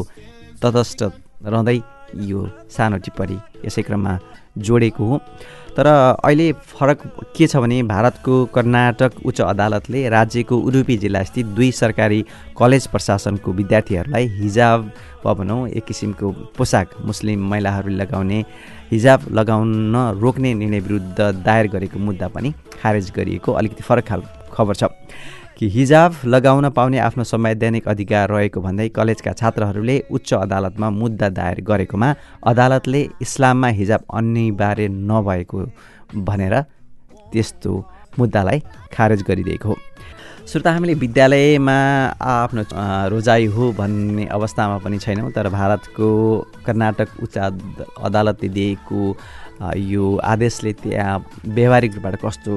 तटस्थ 0.63 1.03
रहँदै 1.45 1.79
यो 2.15 2.49
सानो 2.77 2.97
टिप्पणी 3.05 3.39
यसै 3.65 3.83
क्रममा 3.83 4.19
जोडेको 4.59 5.05
हो। 5.05 5.19
तर 5.77 5.87
अहिले 5.87 6.53
फरक 6.53 7.03
के 7.37 7.47
छ 7.47 7.57
भने 7.63 7.83
भारतको 7.87 8.35
कर्नाटक 8.55 9.13
उच्च 9.27 9.41
अदालतले 9.41 10.09
राज्यको 10.09 10.57
उडुपी 10.59 10.97
जिल्लास्थित 10.99 11.47
दुई 11.55 11.71
सरकारी 11.73 12.25
कलेज 12.59 12.87
प्रशासनको 12.87 13.53
विद्यार्थीहरूलाई 13.53 14.27
हिजाब 14.39 14.91
वा 15.25 15.35
भनौँ 15.35 15.69
एक 15.69 15.85
किसिमको 15.87 16.31
पोसाक 16.59 16.97
मुस्लिम 17.07 17.47
महिलाहरूले 17.51 17.97
लगाउने 17.97 18.45
हिजाब 18.91 19.27
लगाउन 19.39 19.97
रोक्ने 20.21 20.55
निर्णय 20.55 20.81
विरुद्ध 20.81 21.21
दायर 21.47 21.67
गरेको 21.69 21.99
मुद्दा 21.99 22.29
पनि 22.35 22.53
खारेज 22.83 23.13
गरिएको 23.17 23.53
अलिकति 23.53 23.83
फरक 23.83 24.07
खाल 24.09 24.23
खबर 24.53 24.75
छ। 24.75 24.85
कि 25.59 25.69
हिजाब 25.69 26.15
लगाउन 26.25 26.69
पाउने 26.71 26.99
आफ्नो 26.99 27.25
संवैधानिक 27.25 27.89
अधिकार 27.89 28.31
रहेको 28.31 28.61
भन्दै 28.63 28.89
कलेजका 28.95 29.33
छात्रहरूले 29.33 29.97
उच्च 30.11 30.33
अदालतमा 30.35 30.91
मुद्दा 30.91 31.29
दायर 31.35 31.61
गरेकोमा 31.67 32.15
अदालतले 32.47 33.01
इस्लाममा 33.23 33.69
हिजाब 33.79 34.05
अनिवार्य 34.15 34.89
नभएको 34.89 35.59
भनेर 36.29 36.55
त्यस्तो 37.33 37.73
मुद्दालाई 38.19 38.63
खारेज 38.95 39.23
गरिदिएको 39.29 39.69
हो। 39.69 39.77
श्रोता 40.47 40.73
हामीले 40.73 40.95
विद्यालयमा 40.95 41.77
आफ्नो 42.23 42.63
रोजाइ 43.11 43.47
हो 43.51 43.73
भन्ने 43.79 44.27
अवस्थामा 44.39 44.79
पनि 44.87 44.99
छैनौँ 44.99 45.31
तर 45.35 45.49
भारतको 45.59 46.09
कर्नाटक 46.67 47.09
उच्च 47.23 47.37
अदालतले 48.07 48.49
दिएको 48.49 49.03
यो 49.75 50.17
आदेशले 50.25 50.73
त्यहाँ 50.87 51.19
व्यवहारिक 51.47 51.95
रूपबाट 51.95 52.17
कस्तो 52.25 52.55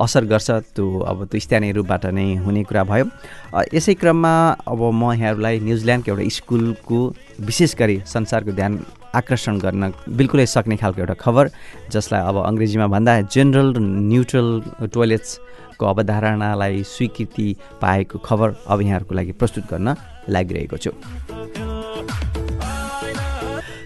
असर 0.00 0.24
गर्छ 0.30 0.50
त्यो 0.76 0.86
अब 1.10 1.24
त्यो 1.30 1.40
स्थानीय 1.40 1.72
रूपबाट 1.78 2.04
नै 2.14 2.26
हुने 2.44 2.62
कुरा 2.70 2.82
भयो। 2.90 3.04
यसै 3.74 3.94
क्रममा 4.00 4.32
अब 4.72 4.80
म 4.94 5.02
यहाँहरूलाई 5.12 5.58
न्युजिल्यान्डको 5.66 6.10
एउटा 6.12 6.28
स्कुलको 6.38 6.98
विशेष 7.48 7.74
गरी 7.80 7.96
संसारको 8.06 8.52
ध्यान 8.54 8.72
आकर्षण 9.20 9.58
गर्न 9.58 9.82
बिल्कुलै 10.18 10.46
सक्ने 10.46 10.76
खालको 10.76 11.00
एउटा 11.02 11.16
खबर 11.24 11.44
जसलाई 11.90 12.22
अब 12.30 12.36
अङ्ग्रेजीमा 12.50 12.86
भन्दा 12.94 13.12
जेनरल 13.34 13.68
न्युट्रल 14.10 14.48
टोइलेट्सको 14.94 15.84
अवधारणालाई 15.86 16.82
स्वीकृति 16.94 17.48
पाएको 17.82 18.18
खबर 18.28 18.48
अब 18.68 18.78
यहाँहरूको 18.82 19.14
लागि 19.14 19.32
प्रस्तुत 19.40 19.64
गर्न 19.72 19.88
लागिरहेको 20.28 20.76
छु। 20.76 20.90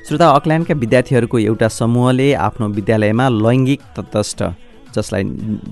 श्रोता 0.07 0.26
अकल्यान्डका 0.28 0.75
विद्यार्थीहरूको 0.75 1.38
एउटा 1.38 1.69
समूहले 1.81 2.28
आफ्नो 2.47 2.69
विद्यालयमा 2.78 3.28
लैङ्गिक 3.45 3.81
तटस्थ 3.97 4.40
जसलाई 4.94 5.25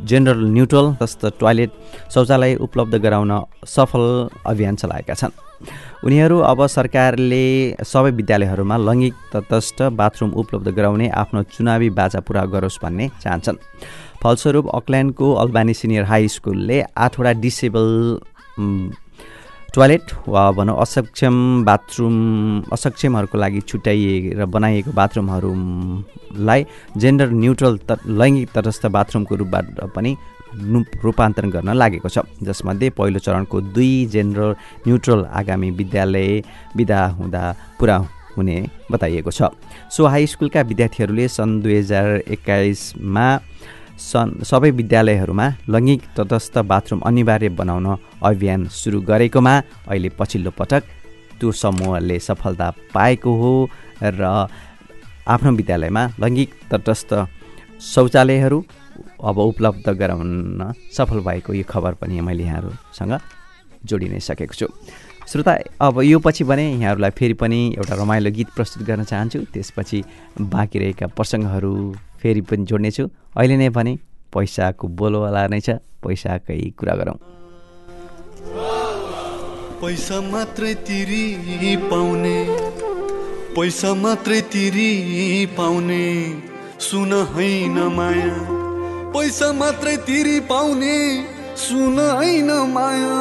जेनरल 0.08 0.44
न्युट्रल 0.56 0.86
जस्तो 1.02 1.30
टोयलेट 1.40 1.70
शौचालय 2.14 2.54
उपलब्ध 2.66 2.94
गराउन 3.04 3.32
सफल 3.66 4.04
अभियान 4.46 4.76
चलाएका 4.76 5.14
छन्। 5.14 5.32
उनीहरू 6.04 6.38
अब 6.50 6.66
सरकारले 6.66 7.44
सबै 7.84 8.10
विद्यालयहरूमा 8.18 8.76
लैङ्गिक 8.78 9.14
तटस्थ 9.32 9.82
बाथरुम 9.92 10.30
उपलब्ध 10.42 10.68
गराउने 10.76 11.08
आफ्नो 11.22 11.42
चुनावी 11.52 11.90
बाजा 11.98 12.20
पुरा 12.24 12.44
गरोस् 12.54 12.78
भन्ने 12.82 13.08
चाहन्छन्। 13.22 13.58
फलस्वरूप 14.22 14.66
अकल्यान्डको 14.74 15.32
अल्बानी 15.34 15.74
सिनियर 15.74 16.04
हाई 16.04 16.28
स्कुलले 16.28 16.80
आठवटा 16.96 17.32
डिसेबल 17.44 17.88
टोयलेट 19.74 20.12
वा 20.26 20.50
भनौँ 20.58 20.76
असक्षम 20.82 21.36
बाथरुम 21.64 22.14
असक्षमहरूको 22.74 23.38
लागि 23.38 23.60
छुट्याइएर 23.70 24.44
बनाइएको 24.50 24.90
बाथरुमहरूलाई 24.98 26.60
जेन्डर 26.98 27.28
न्युट्रल 27.42 27.78
त 27.88 27.90
लैङ्गिक 28.20 28.48
तटस्थ 28.50 28.86
बाथरुमको 28.96 29.34
रूपबाट 29.42 29.66
पनि 29.94 30.10
रूपान्तरण 31.06 31.50
गर्न 31.54 31.70
लागेको 31.78 32.08
छ। 32.10 32.26
जसमध्ये 32.42 32.90
पहिलो 32.98 33.18
चरणको 33.22 33.56
दुई 33.70 33.92
जेन्डर 34.10 34.46
न्युट्रल 34.86 35.20
आगामी 35.38 35.70
विद्यालय 35.78 36.42
विदा 36.76 37.00
हुँदा 37.18 37.42
पुरा 37.78 37.96
हुने 38.36 38.58
बताइएको 38.90 39.30
छ। 39.30 39.54
सो 39.94 40.06
हाई 40.10 40.26
स्कुलका 40.26 40.60
विद्यार्थीहरूले 40.66 41.28
सन् 41.30 41.60
दुई 41.62 41.74
हजार 41.78 42.08
एक्काइसमा 42.26 43.26
सन् 44.00 44.32
सबै 44.42 44.70
विद्यालयहरूमा 44.72 45.46
लैङ्गिक 45.68 46.02
तटस्थ 46.16 46.54
बाथरुम 46.64 47.00
अनिवार्य 47.02 47.48
बनाउन 47.52 47.86
अभियान 48.22 48.60
सुरु 48.72 49.00
गरेकोमा 49.02 49.54
अहिले 49.88 50.10
पछिल्लो 50.18 50.50
पटक 50.56 50.82
त्यो 51.38 51.52
समूहले 51.54 52.18
सफलता 52.20 52.68
पाएको 52.94 53.30
हो 53.40 53.52
र 54.02 54.22
आफ्नो 55.26 55.50
विद्यालयमा 55.52 56.02
लैङ्गिक 56.20 56.50
तटस्थ 56.70 57.10
शौचालयहरू 57.84 58.58
अब 59.22 59.38
उपलब्ध 59.42 59.86
गराउन 59.92 60.30
सफल 60.96 61.20
भएको 61.20 61.54
यो 61.54 61.64
खबर 61.68 61.92
पनि 62.00 62.20
मैले 62.20 62.44
यहाँहरूसँग 62.44 63.12
जोडि 63.84 64.08
नै 64.08 64.20
सकेको 64.20 64.54
छु। 64.54 64.66
श्रोता 65.28 65.52
अब 65.80 66.00
यो 66.02 66.18
पछि 66.18 66.44
भने 66.44 66.64
यहाँहरूलाई 66.72 67.10
फेरि 67.10 67.34
पनि 67.36 67.60
एउटा 67.76 67.94
रमाइलो 68.02 68.30
गीत 68.30 68.48
प्रस्तुत 68.56 68.82
गर्न 68.82 69.04
चाहन्छु 69.04 69.38
त्यसपछि 69.52 69.98
बाँकी 70.40 70.78
रहेका 70.78 71.06
प्रसङ्गहरू 71.16 71.72
फेरि 72.20 72.40
पनि 72.48 72.64
जोड्नेछु। 72.70 73.04
अहिले 73.36 73.56
नै 73.56 73.68
भने 73.76 73.92
पैसाको 74.34 74.84
बोलवाला 74.98 75.42
नै 75.52 75.60
छ 75.66 75.68
पैसाकै 76.02 76.58
कुरा 76.78 76.94
गरौँ। 77.00 77.18
पैसा 79.80 80.20
मात्रै 80.30 80.72
तिरी 80.86 81.76
पाउने 81.90 82.38
पैसा 83.56 83.90
मात्रै 83.96 84.40
तिरी 84.52 84.90
पाउने 85.56 86.04
सुन 86.80 87.12
होइन 87.32 87.78
माया। 87.96 88.34
पैसा 89.14 89.48
मात्रै 89.52 89.96
तिरी 90.08 90.36
पाउने 90.50 90.96
सुन 91.58 91.98
होइन 92.18 92.50
माया। 92.74 93.16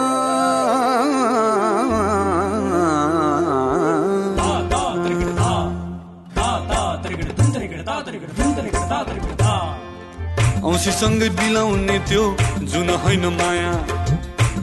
औँसीसँगै 10.59 11.29
बिलाउने 11.39 11.97
त्यो 12.07 12.23
जुन 12.71 12.89
होइन 13.03 13.25
माया। 13.39 13.71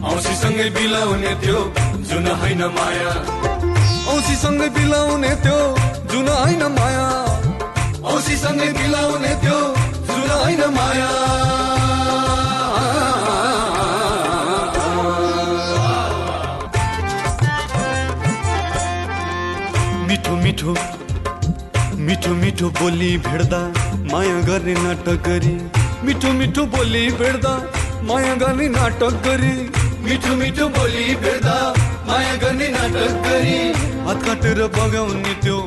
औँसीसँगै 0.04 0.68
बिलाउने 0.76 1.32
त्यो 1.42 1.58
जुन 2.08 2.26
होइन 2.40 2.62
माया। 2.76 3.10
औँसीसँगै 4.12 4.68
बिलाउने 4.76 5.32
त्यो 5.44 5.58
जुन 6.12 6.28
होइन 6.28 6.62
माया। 6.76 7.06
औँसीसँगै 8.12 8.68
बिलाउने 8.78 9.32
त्यो 9.42 9.58
जुन 10.08 10.28
होइन 10.42 10.62
माया। 10.76 11.10
मिठो 20.08 20.34
मिठो 20.44 20.76
मिठो 22.06 22.34
मिठो 22.42 22.68
बोली 22.78 23.16
भेट्दा 23.26 23.62
माया 24.12 24.38
गर्ने 24.48 24.74
नाटक 24.84 25.26
गरी 25.28 25.56
मिठो 26.06 26.32
मिठो 26.32 26.64
बोली 26.72 27.00
भेट्दा 27.18 27.52
माया 28.08 28.34
गर्ने 28.42 28.66
नाटक 28.68 29.14
गरी 29.25 29.54
मिठो 30.04 30.34
मिठो 30.36 30.68
बोली 30.76 31.14
भेट्दा 31.22 31.56
माया 32.08 32.34
गर्ने 32.42 32.68
नाटक 32.76 33.16
गरी 33.25 33.56
हात 34.06 34.22
काटेर 34.26 34.60
बगाउने 34.76 35.34
त्यो 35.42 35.58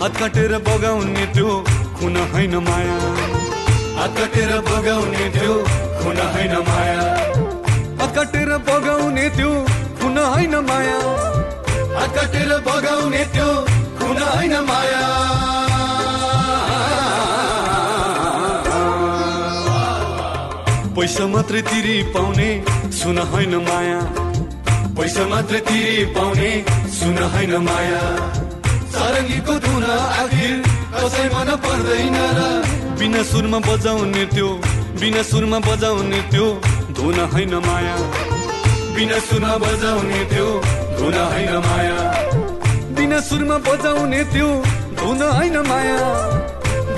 हात 0.00 0.16
काटेर 0.16 0.52
बगाउने 0.68 1.26
त्यो 1.34 1.50
खुन 1.98 2.16
होइन 2.32 2.54
माया। 2.68 2.96
हात 3.98 4.18
काटेर 4.18 4.52
बगाउने 4.68 5.28
त्यो 5.36 5.54
खुन 6.00 6.18
होइन 6.34 6.54
माया। 6.68 7.00
हात 8.00 8.14
काटेर 8.16 8.56
बगाउने 8.68 9.28
त्यो 9.36 9.52
खुन 10.00 10.18
होइन 10.18 10.54
माया। 10.70 10.98
हात 11.98 12.14
काटेर 12.16 12.56
बगाउने 12.68 13.24
त्यो 13.34 13.50
खुन 13.98 14.22
होइन 14.22 14.54
माया। 14.70 15.57
पैसा 20.98 21.26
मात्रै 21.26 21.60
तिरी 21.62 22.02
पाउने 22.02 22.46
सुन 22.90 23.18
होइन 23.18 23.54
माया। 23.56 23.98
पैसा 24.98 25.26
मात्रै 25.26 25.60
तिरी 25.60 26.04
पाउने 26.06 26.50
सुन 26.90 27.18
होइन 27.34 27.54
माया। 27.56 28.00
सारङ्गीको 28.94 29.54
धुन 29.58 29.84
आखिर 30.22 30.56
कसै 30.96 31.26
मन 31.34 31.50
पर्दैन 31.62 32.18
र। 32.38 32.40
बिना 32.98 33.22
सुरमा 33.22 33.58
बजाउने 33.58 34.24
त्यो 34.26 34.48
बिना 35.00 35.22
सुरमा 35.22 35.58
बजाउने 35.58 36.20
त्यो 36.30 36.46
धुन 36.90 37.18
होइन 37.32 37.54
माया। 37.54 37.96
बिना 38.94 39.18
सुरमा 39.18 39.54
बजाउने 39.56 40.20
त्यो 40.24 40.48
धुन 40.98 41.16
होइन 41.32 41.54
माया। 41.68 41.96
बिना 42.98 43.20
सुरमा 43.20 43.58
बजाउने 43.58 44.24
त्यो 44.34 44.50
धुन 44.98 45.22
होइन 45.22 45.56
माया। 45.70 45.98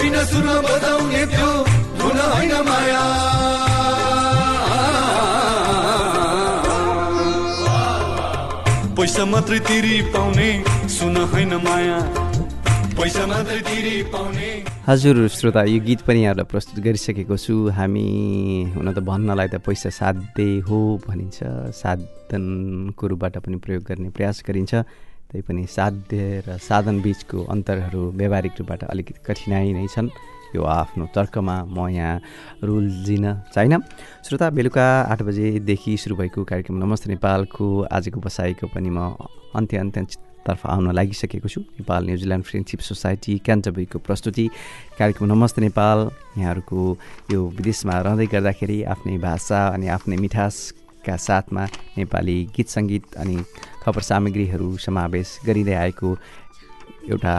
बिना 0.00 0.24
सुरमा 0.24 0.60
बजाउने 0.68 1.26
त्यो 1.36 1.50
धुन 2.00 2.18
होइन 2.32 2.54
माया। 2.70 3.59
पैसा 9.00 9.24
मात्रै 9.24 9.58
तिरी 9.64 10.12
पाउने। 10.12 10.48
सुन 10.92 11.16
होइन 11.32 11.52
माया। 11.64 11.98
हजुर 14.88 15.16
श्रोता 15.28 15.62
यो 15.64 15.80
गीत 15.80 16.00
पनि 16.04 16.20
यहाँलाई 16.20 16.44
प्रस्तुत 16.44 16.84
गरिसकेको 16.84 17.36
छु। 17.36 17.54
हामी 17.72 18.04
हुन 18.76 18.92
त 18.92 19.00
भन्नलाई 19.00 19.48
त 19.48 19.56
पैसा 19.64 19.88
साध्य 19.88 20.60
हो 20.68 21.00
भनिन्छ। 21.08 21.38
साधनको 21.80 23.04
रूपबाट 23.08 23.40
पनि 23.40 23.56
प्रयोग 23.56 23.82
गर्ने 23.88 24.12
प्रयास 24.12 24.44
गरिन्छ। 24.44 24.84
तैपनि 25.32 25.64
साध्य 25.64 26.44
र 26.44 26.58
साधन 26.60 27.00
बिचको 27.00 27.48
अन्तरहरू 27.48 28.02
व्यावहारिक 28.12 28.52
रूपबाट 28.60 28.84
अलिकति 28.84 29.20
कठिनाइ 29.24 29.72
नै 29.72 29.88
छन्। 29.96 30.12
यो 30.54 30.62
आफ्नो 30.62 31.04
तर्कमा 31.14 31.56
म 31.68 31.88
यहाँ 31.88 32.20
रुल 32.64 32.86
दिन 33.06 33.24
चाहिँ 33.54 33.78
श्रोता 34.26 34.50
बेलुका 34.50 34.86
आठ 35.12 35.22
बजेदेखि 35.22 35.96
सुरु 35.96 36.16
भएको 36.16 36.44
कार्यक्रम 36.44 36.76
नमस्ते 36.84 37.10
नेपालको 37.10 37.66
आजको 37.86 38.20
बसाइको 38.20 38.66
पनि 38.74 38.90
म 38.90 39.14
अन्त्य 39.54 39.76
अन्त्यतर्फ 39.78 40.66
आउन 40.66 40.90
लागिसकेको 40.94 41.48
छु। 41.48 41.60
Nepal 41.60 42.04
New Zealand 42.06 42.44
friendship 42.44 42.80
society 42.80 43.38
क्यान्टबरीको 43.46 43.98
प्रस्तुति 43.98 44.46
कार्यक्रम 44.98 45.26
नमस्ते 45.32 45.60
नेपाल। 45.62 45.98
यहाँहरूको 46.38 46.78
यो 47.32 47.40
विदेशमा 47.58 47.94
रहँदै 48.00 48.26
गर्दाखेरि 48.34 48.82
आफ्नै 48.94 49.18
भाषा 49.18 49.60
अनि 49.74 49.86
आफ्नै 49.96 50.16
मिठासका 50.16 51.16
साथमा 51.16 51.64
नेपाली 51.98 52.38
गीत 52.56 52.68
सङ्गीत 52.68 53.14
अनि 53.22 53.36
खबर 53.82 54.02
सामग्रीहरू 54.02 54.76
समावेश 54.86 55.28
गरिँदै 55.46 55.74
आएको 55.84 56.08
एउटा 57.10 57.34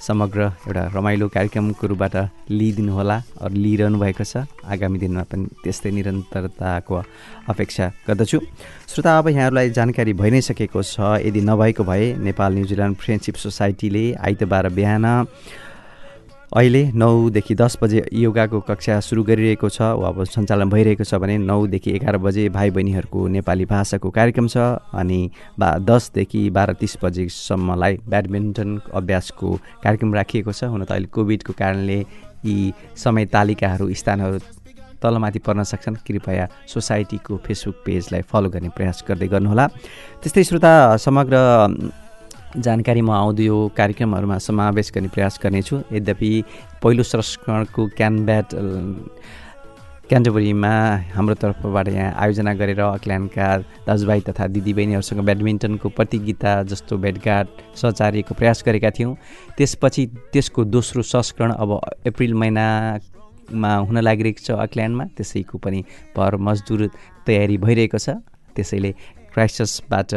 समग्र 0.00 0.40
एउटा 0.66 0.84
रमाइलो 0.96 1.28
कार्यक्रमको 1.28 1.86
रूपबाट 1.86 2.14
लिइदिनुहोला 2.50 3.16
अरू 3.44 3.54
लिइरहनु 3.54 3.98
भएको 4.00 4.24
छ। 4.24 4.48
आगामी 4.64 4.98
दिनमा 4.98 5.22
पनि 5.28 5.44
त्यस्तै 5.62 5.90
निरन्तरताको 5.92 6.94
अपेक्षा 7.52 7.84
गर्दछु। 8.08 8.38
श्रोता 8.88 9.18
अब 9.18 9.28
यहाँहरूलाई 9.28 9.70
जानकारी 9.70 10.12
भइ 10.16 10.30
नै 10.30 10.40
सकेको 10.40 10.80
छ। 10.82 11.20
यदि 11.20 11.40
नभएको 11.40 11.84
भए 11.84 12.06
नेपाल 12.16 12.50
न्युजिल्यान्ड 12.54 12.96
फ्रेन्डसिप 12.96 13.36
सोसाइटीले 13.44 14.04
आइतबार 14.16 14.68
बिहान 14.72 15.04
अहिले 16.56 16.90
नौदेखि 16.92 17.54
दस 17.54 17.76
बजे 17.82 18.02
योगाको 18.12 18.60
कक्षा 18.60 18.98
सुरु 19.00 19.22
गरिरहेको 19.24 19.68
छ 19.68 19.94
वा 19.94 20.08
अब 20.08 20.24
सञ्चालन 20.26 20.70
भइरहेको 20.70 21.04
छ 21.04 21.14
भने 21.22 21.36
नौदेखि 21.38 21.90
एघार 21.90 22.16
बजे 22.18 22.48
भाइ 22.50 22.70
बहिनीहरूको 22.74 23.26
नेपाली 23.36 23.64
भाषाको 23.70 24.10
कार्यक्रम 24.10 24.48
छ 24.48 24.58
अनि 24.92 25.20
बा 25.54 25.68
दसदेखि 25.78 26.42
बाह्र 26.50 26.72
तिस 26.80 26.96
बजीसम्मलाई 27.02 27.98
ब्याडमिन्टन 28.10 28.80
अभ्यासको 28.92 29.54
कार्यक्रम 29.84 30.14
राखिएको 30.14 30.52
छ 30.52 30.74
हुन 30.74 30.84
त 30.84 30.90
अहिले 30.90 31.06
कोभिडको 31.14 31.52
कारणले 31.54 31.98
यी 32.44 32.58
समय 32.98 33.26
तालिकाहरू 33.30 33.86
स्थानहरू 33.94 34.38
तलमाथि 34.98 35.38
पर्न 35.46 35.62
सक्छन्। 35.62 36.02
कृपया 36.02 36.48
सोसाइटीको 36.66 37.36
फेसबुक 37.46 37.76
पेजलाई 37.86 38.22
फलो 38.26 38.48
गर्ने 38.50 38.68
प्रयास 38.74 39.04
गर्दै 39.08 39.28
गर्नुहोला। 39.32 39.66
त्यस्तै 40.18 40.44
श्रोता 40.44 40.72
समग्र 40.98 41.36
जानकारी 42.50 43.00
म 43.00 43.10
आउँदो 43.10 43.42
यो 43.42 43.56
कार्यक्रमहरूमा 43.76 44.38
समावेश 44.42 44.90
गर्ने 44.94 45.08
प्रयास 45.14 45.38
गर्नेछु। 45.42 45.76
यद्यपि 45.92 46.30
पहिलो 46.82 47.02
संस्करणको 47.02 47.86
क्यानब्याट 47.94 48.48
क्यान्टबरीमा 50.10 50.72
हाम्रो 51.14 51.34
तर्फबाट 51.38 51.88
यहाँ 51.88 52.10
आयोजना 52.18 52.52
गरेर 52.58 52.80
अक्ल्यान्डका 52.80 53.46
दाजुभाइ 53.86 54.20
तथा 54.26 54.46
दिदीबहिनीहरूसँग 54.50 55.20
ब्याडमिन्टनको 55.22 55.88
प्रतियोगिता 55.94 56.62
जस्तो 56.66 56.96
भेटघाट 56.98 57.46
सचारिएको 57.78 58.34
प्रयास 58.34 58.62
गरेका 58.66 58.90
थियौँ। 58.98 59.14
त्यसपछि 59.54 60.06
त्यसको 60.34 60.64
दोस्रो 60.66 61.02
संस्करण 61.06 61.50
अब 61.54 61.70
अप्रिल 62.10 62.34
महिनामा 62.34 63.74
हुन 63.86 63.98
लागिरहेको 64.02 64.42
छ 64.42 64.58
अक्ल्यान्डमा 64.58 65.04
त्यसैको 65.14 65.58
पनि 65.62 65.84
पर 66.18 66.36
मजदुर 66.42 66.90
तयारी 67.26 67.56
भइरहेको 67.62 67.98
छ। 67.98 68.18
त्यसैले 68.58 68.90
क्राइस्टसबाट 69.30 70.10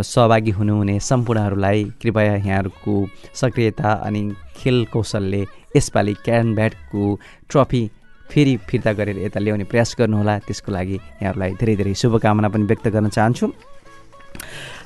सहभागी 0.00 0.50
हुनुहुने 0.50 0.98
सम्पूर्णहरूलाई 1.00 1.84
कृपया 2.02 2.34
यहाँहरूको 2.34 2.94
सक्रियता 3.34 3.90
अनि 4.08 4.22
खेल 4.56 4.84
कौशलले 4.92 5.42
यसपालि 5.76 6.14
क्यान 6.24 6.54
ब्याटको 6.54 7.02
ट्रफी 7.50 7.82
फेरि 8.30 8.56
फिर्ता 8.68 8.92
गरेर 8.92 9.18
यता 9.18 9.40
ल्याउने 9.40 9.64
प्रयास 9.64 9.94
गर्नुहोला। 9.98 10.38
त्यसको 10.48 10.72
लागि 10.72 10.96
यहाँहरूलाई 10.96 11.52
धेरै 11.60 11.74
धेरै 11.76 11.94
शुभकामना 11.94 12.48
पनि 12.48 12.64
व्यक्त 12.64 12.88
गर्न 12.88 13.08
चाहन्छु। 13.08 13.46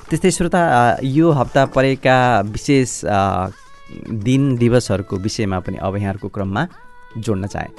त्यस्तै 0.09 0.31
श्रोता 0.31 0.61
यो 1.03 1.31
हप्ता 1.31 1.65
परेका 1.71 2.17
विशेष 2.51 2.89
दिन 4.27 4.55
दिवसहरूको 4.59 5.15
विषयमा 5.15 5.59
पनि 5.63 5.77
अब 5.79 5.95
यहाँहरूको 5.95 6.27
क्रममा 6.35 6.67
जोड्न 7.17 7.47
चाहे। 7.47 7.69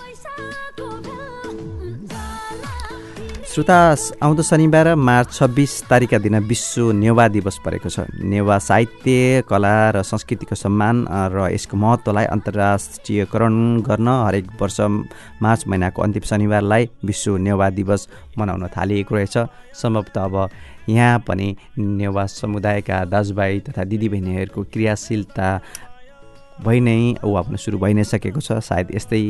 श्रोता 3.58 4.22
आउँदो 4.22 4.42
शनिबार 4.42 4.94
मार्च 4.94 5.32
छब्बिस 5.34 5.72
तारिकका 5.90 6.18
दिन 6.22 6.38
विश्व 6.46 6.90
नेवा 6.94 7.26
दिवस 7.28 7.58
परेको 7.64 7.90
छ। 7.90 8.06
नेवा 8.22 8.58
साहित्य 8.62 9.42
कला 9.50 9.98
र 9.98 10.02
संस्कृतिको 10.06 10.54
सम्मान 10.54 10.96
र 11.34 11.50
यसको 11.50 11.74
महत्त्वलाई 11.74 12.24
अन्तर्राष्ट्रियकरण 12.38 13.82
गर्न 13.82 14.08
हरेक 14.08 14.46
वर्ष 14.62 14.78
मार्च 15.42 15.66
महिनाको 15.66 16.02
अन्तिम 16.02 16.22
शनिबारलाई 16.30 16.88
विश्व 17.02 17.36
नेवा 17.42 17.70
दिवस 17.74 18.08
मनाउन 18.38 18.66
थालिएको 18.78 19.14
रहेछ। 19.14 19.36
सम्भवतः 19.74 20.22
अब 20.22 20.36
यहाँ 20.88 21.18
पनि 21.26 21.56
नेवा 21.98 22.26
समुदायका 22.30 23.04
दाजुभाइ 23.10 23.60
तथा 23.66 23.84
दिदीबहिनीहरूको 23.90 24.62
क्रियाशीलता 24.70 25.50
भइ 26.62 26.78
नै 26.80 26.98
ऊ 27.26 27.34
आफ्नो 27.34 27.56
सुरु 27.58 27.78
भइ 27.78 27.92
नै 27.94 28.04
सकेको 28.06 28.40
छ। 28.40 28.62
सायद 28.62 28.94
यस्तै 28.94 29.22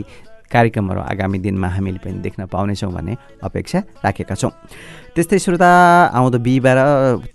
कार्यक्रमहरू 0.50 1.00
आगामी 1.02 1.38
दिनमा 1.38 1.68
हामीले 1.68 1.98
पनि 2.04 2.18
देख्न 2.20 2.46
पाउनेछौँ 2.46 2.92
भन्ने 2.92 3.16
अपेक्षा 3.44 3.78
राखेका 4.04 4.34
छौँ। 4.34 4.52
त्यस्तै 5.14 5.38
श्रोता 5.38 5.70
आउँदो 6.14 6.38
बिहिबार 6.38 6.78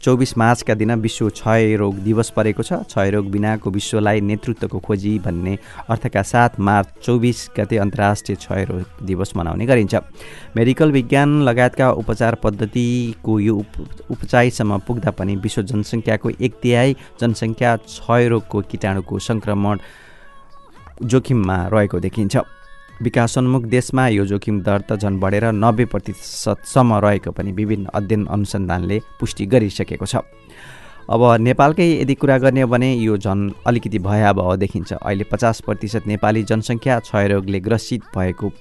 चौबिस 0.02 0.38
मार्चका 0.38 0.74
दिन 0.74 0.92
विश्व 1.04 1.30
क्षय 1.30 1.76
रोग 1.76 1.96
दिवस 2.00 2.30
परेको 2.32 2.64
छ। 2.64 2.74
क्षय 2.88 3.10
रोग 3.12 3.26
बिनाको 3.32 3.70
विश्वलाई 3.70 4.22
नेतृत्वको 4.22 4.80
खोजी 4.80 5.20
भन्ने 5.20 5.58
अर्थका 5.90 6.22
साथ 6.24 6.60
मार्च 6.60 6.88
चौबिस 7.04 7.40
गते 7.58 7.78
अन्तर्राष्ट्रिय 7.78 8.36
क्षय 8.36 8.64
रोग 8.66 9.06
दिवस 9.06 9.36
मनाउने 9.36 9.66
गरिन्छ। 9.66 9.96
मेडिकल 10.56 10.92
विज्ञान 10.92 11.42
लगायतका 11.44 11.92
उपचार 11.92 12.36
पद्धतिको 12.44 13.40
यो 13.40 13.56
उप 13.56 14.12
उपचाइसम्म 14.12 14.78
पुग्दा 14.88 15.12
पनि 15.12 15.36
विश्व 15.44 15.62
जनसङ्ख्याको 15.62 16.30
एक 16.40 16.54
तिहाई 16.64 16.96
जनसङ्ख्या 17.22 17.76
क्षय 17.78 18.28
रोगको 18.28 18.62
किटाणुको 18.72 19.20
सङ्क्रमण 19.20 19.80
जोखिममा 21.04 21.58
रहेको 21.74 22.00
देखिन्छ। 22.00 22.38
विकासोन्मुख 23.04 23.64
देशमा 23.68 24.08
यो 24.10 24.26
जोखिम 24.26 24.62
दर 24.64 24.82
त 24.90 24.96
झन् 24.96 25.20
बढेर 25.20 25.46
नब्बे 25.54 25.86
प्रतिशतसम्म 25.86 26.94
रहेको 27.06 27.32
पनि 27.32 27.52
विभिन्न 27.52 27.86
अध्ययन 27.94 28.26
अनुसन्धानले 28.28 29.00
पुष्टि 29.20 29.46
गरिसकेको 29.46 30.06
छ। 30.06 30.24
अब 31.04 31.22
नेपालकै 31.40 31.88
यदि 32.02 32.16
कुरा 32.16 32.38
गर्ने 32.38 32.62
हो 32.62 32.68
भने 32.68 32.94
यो 32.96 33.18
झन् 33.18 33.50
अलिकति 33.68 34.00
भयावह 34.00 34.56
देखिन्छ। 34.56 34.94
अहिले 34.94 35.24
पचास 35.28 35.62
प्रतिशत 35.68 36.08
नेपाली 36.08 36.44
जनसङ्ख्या 36.44 37.00
क्षयरोगले 37.00 37.60
ग्रसित 37.60 38.02
भएको 38.16 38.52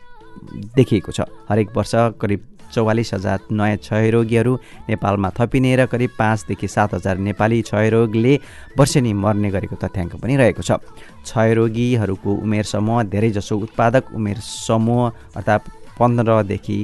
देखिएको 0.77 1.13
छ। 1.13 1.21
हरेक 1.49 1.77
वर्ष 1.77 1.93
करिब 2.19 2.41
चौवालिस 2.73 3.15
हजार 3.15 3.39
नयाँ 3.53 3.77
क्षयरोगीहरू 3.77 4.53
नेपालमा 4.89 5.31
थपिने 5.39 5.77
र 5.77 5.87
करिब 5.87 6.11
पाँचदेखि 6.19 6.69
सात 6.69 6.95
हजार 6.95 7.19
नेपाली 7.19 7.61
क्षयरोगले 7.63 8.35
वर्षेनी 8.79 9.13
मर्ने 9.13 9.51
गरेको 9.51 9.77
तथ्याङ्क 9.77 10.17
पनि 10.17 10.37
रहेको 10.37 10.63
छ। 10.63 10.81
क्षयरोगीहरूको 11.23 12.31
उमेर 12.43 12.65
समूह 12.65 13.03
धेरैजसो 13.13 13.55
उत्पादक 13.59 14.15
उमेर 14.15 14.39
समूह 14.41 15.37
अर्थात् 15.37 15.71
पन्ध्रदेखि 15.99 16.79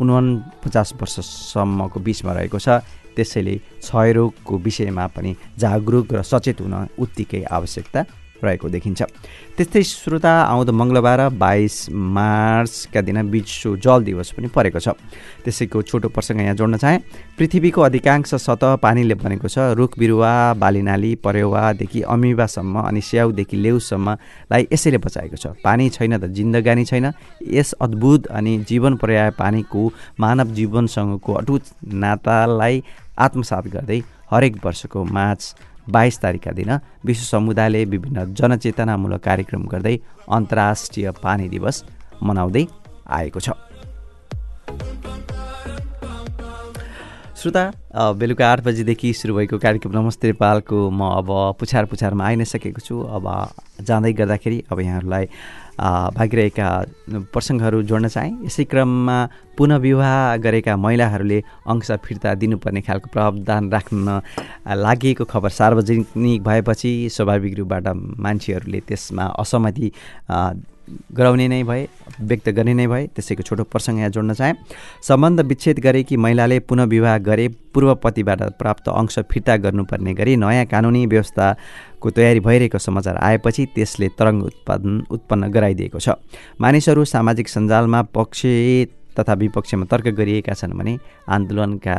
उनपचास 0.00 0.92
वर्षसम्मको 1.00 2.00
बिचमा 2.00 2.32
रहेको 2.32 2.58
छ। 2.58 2.68
त्यसैले 3.16 3.54
क्षयरोगको 3.82 4.58
विषयमा 4.58 5.06
पनि 5.10 5.30
जागरुक 5.58 6.14
र 6.14 6.22
सचेत 6.22 6.60
हुन 6.60 6.74
उत्तिकै 6.98 7.42
आवश्यकता 7.50 8.00
रहेको 8.44 8.68
देखिन्छ। 8.68 9.02
त्यस्तै 9.56 9.82
श्रोता 9.82 10.32
आउँदो 10.46 10.72
मङ्गलबार 10.72 11.20
बाइस 11.34 11.90
मार्चका 11.90 13.00
दिन 13.00 13.18
विश्व 13.30 13.76
जल 13.76 14.02
दिवस 14.04 14.30
पनि 14.32 14.48
परेको 14.48 14.78
छ। 14.78 14.88
त्यसैको 15.44 15.82
छोटो 15.82 16.08
प्रसङ्ग 16.08 16.40
यहाँ 16.40 16.54
जोड्न 16.54 16.76
चाहेँ। 16.76 16.98
पृथ्वीको 17.38 17.80
अधिकांश 17.82 18.34
सतह 18.34 18.76
पानीले 18.78 19.14
बनेको 19.14 19.48
छ। 19.48 19.74
रुख 19.74 19.98
बिरुवा 19.98 20.54
बालीनाली 20.54 21.14
परेवादेखि 21.18 22.00
अमिबासम्म 22.06 22.74
अनि 22.80 23.00
स्याउदेखि 23.00 23.56
लेउसम्मलाई 23.56 24.68
यसैले 24.72 24.98
बचाएको 24.98 25.36
छ। 25.36 25.46
पानी 25.64 25.88
छैन 25.90 26.18
त 26.18 26.30
जिन्दगानी 26.30 26.84
छैन। 26.84 27.12
यस 27.42 27.72
अद्भुत 27.80 28.26
अनि 28.30 28.58
जीवन 28.68 28.96
पर्याय 28.96 29.30
पानीको 29.38 29.82
मानव 30.20 30.54
जीवनसँगको 30.54 31.32
अटुट 31.32 31.62
नातालाई 31.94 32.82
आत्मसात 33.18 33.66
गर्दै 33.66 34.00
हरेक 34.30 34.54
वर्षको 34.64 35.04
मार्च 35.04 35.42
बाइस 35.88 36.20
तारिकका 36.20 36.52
दिन 36.52 36.70
विश्व 37.04 37.24
समुदायले 37.26 37.84
विभिन्न 37.86 38.24
जनचेतनामूलक 38.34 39.22
कार्यक्रम 39.24 39.62
गर्दै 39.68 39.96
अन्तर्राष्ट्रिय 40.30 41.10
पानी 41.22 41.48
दिवस 41.48 41.84
मनाउँदै 42.22 42.64
आएको 43.08 43.40
छ। 43.40 43.50
श्रोता 47.38 47.62
बेलुका 48.18 48.46
आठ 48.50 48.60
बजीदेखि 48.64 49.12
सुरु 49.14 49.34
भएको 49.34 49.58
कार्यक्रम 49.58 49.92
नमस्ते 49.94 50.28
नेपालको 50.28 50.78
म 50.90 51.00
अब 51.14 51.28
पुछार 51.60 51.84
पुछारमा 51.86 52.24
आइ 52.26 52.36
नै 52.36 52.44
सकेको 52.44 52.80
छु। 52.82 52.94
अब 52.98 53.26
जाँदै 53.80 54.12
गर्दाखेरि 54.12 54.58
अब 54.72 54.80
यहाँहरूलाई 54.80 55.24
भागिरहेका 55.78 56.68
प्रसङ्गहरू 57.32 57.82
जोड्न 57.82 58.08
चाहेँ। 58.08 58.32
यसै 58.46 58.64
क्रममा 58.64 59.18
पुनः 59.58 59.76
विवाह 59.78 60.36
गरेका 60.38 60.76
महिलाहरूले 60.76 61.38
अंश 61.66 61.90
फिर्ता 62.04 62.34
दिनुपर्ने 62.34 62.80
खालको 62.82 63.08
प्रावधान 63.12 63.70
राख्न 63.72 64.20
लागि 64.76 65.14
खबर 65.22 65.50
सार्वजनिक 65.50 66.42
भएपछि 66.42 66.92
स्वाभाविक 67.10 67.58
रूपबाट 67.58 67.86
मान्छेहरूले 68.18 68.80
त्यसमा 68.88 69.24
असहमति 69.38 69.92
गराउने 71.12 71.46
नै 71.48 71.62
भए 71.62 71.86
व्यक्त 72.20 72.48
गर्ने 72.56 72.74
नै 72.74 72.86
भए 72.86 73.06
त्यसैको 73.14 73.42
छोटो 73.42 73.64
प्रसङ्ग 73.64 73.98
यहाँ 73.98 74.10
जोड्न 74.10 74.34
चाहेँ। 74.34 74.54
सम्बन्ध 75.02 75.40
विच्छेद 75.50 75.78
गरेकी 75.80 76.16
महिलाले 76.16 76.58
पुनः 76.68 76.84
विवाह 76.84 77.16
गरे 77.18 77.46
पूर्वपतिबाट 77.74 78.42
प्राप्त 78.58 78.88
अंश 78.88 79.18
फिर्ता 79.30 79.56
गर्नुपर्ने 79.64 80.14
गरी 80.14 80.36
नयाँ 80.36 80.66
कानुनी 80.66 81.06
व्यवस्थाको 81.06 82.10
तयारी 82.10 82.40
भइरहेको 82.40 82.78
समाचार 82.78 83.16
आएपछि 83.16 83.66
त्यसले 83.74 84.08
तरङ्ग 84.18 84.44
उत्पादन 84.44 85.06
उत्पन्न 85.10 85.50
गराइदिएको 85.50 85.98
छ। 85.98 86.16
मानिसहरू 86.60 87.04
सामाजिक 87.06 87.48
सञ्जालमा 87.48 88.02
पक्ष 88.14 88.46
तथा 89.18 89.34
विपक्षमा 89.34 89.84
तर्क 89.90 90.06
गरिएका 90.14 90.54
छन् 90.54 90.78
भने 90.78 90.98
आन्दोलनका 91.26 91.94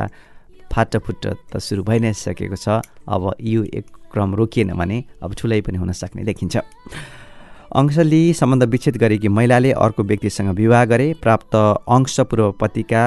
फाटफुट 0.72 1.26
त 1.50 1.58
सुरु 1.58 1.82
भइ 1.84 1.98
नै 2.00 2.12
सकेको 2.16 2.56
छ। 2.56 2.80
अब 3.08 3.34
यो 3.42 3.62
एक 3.68 3.86
क्रम 4.12 4.34
रोकिएन 4.34 4.72
भने 4.74 4.98
अब 5.22 5.34
ठुलै 5.34 5.60
पनि 5.60 5.78
हुन 5.78 5.92
सक्ने 5.92 6.24
देखिन्छ। 6.24 6.56
अंशली 7.70 8.32
सम्बन्ध 8.34 8.62
विच्छेद 8.64 8.96
गरेकी 8.98 9.28
महिलाले 9.28 9.70
अर्को 9.72 10.02
व्यक्तिसँग 10.02 10.48
विवाह 10.56 10.84
गरे। 10.84 11.12
प्राप्त 11.22 11.54
अंश 11.54 12.18
पूर्वपतिका 12.20 13.02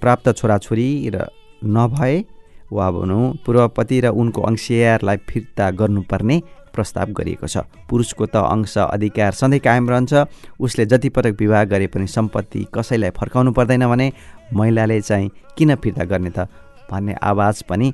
प्राप्त 0.00 0.28
छोराछोरी 0.30 1.10
र 1.14 1.26
नभए 1.66 2.24
वा 2.72 2.90
भनौँ 2.90 3.32
पूर्वपति 3.46 4.00
र 4.00 4.08
उनको 4.14 4.42
अंशियारलाई 4.42 5.16
फिर्ता 5.28 5.70
गर्नुपर्ने 5.72 6.40
प्रस्ताव 6.74 7.12
गरिएको 7.18 7.46
छ। 7.46 7.66
पुरुषको 7.90 8.26
त 8.26 8.36
अंश 8.36 8.76
अधिकार 8.78 9.32
सधैँ 9.32 9.58
कायम 9.58 9.90
रहन्छ। 9.90 10.14
उसले 10.60 10.86
जति 10.86 11.08
पटक 11.08 11.34
विवाह 11.40 11.64
गरे 11.64 11.86
पनि 11.90 12.06
सम्पत्ति 12.06 12.66
कसैलाई 12.74 13.10
फर्काउनु 13.10 13.52
पर्दैन 13.58 13.86
भने 13.86 14.12
महिलाले 14.54 15.00
चाहिँ 15.00 15.30
किन 15.58 15.74
फिर्ता 15.76 16.04
गर्ने 16.04 16.30
त 16.30 16.46
भन्ने 16.86 17.14
आवाज 17.22 17.62
पनि 17.66 17.92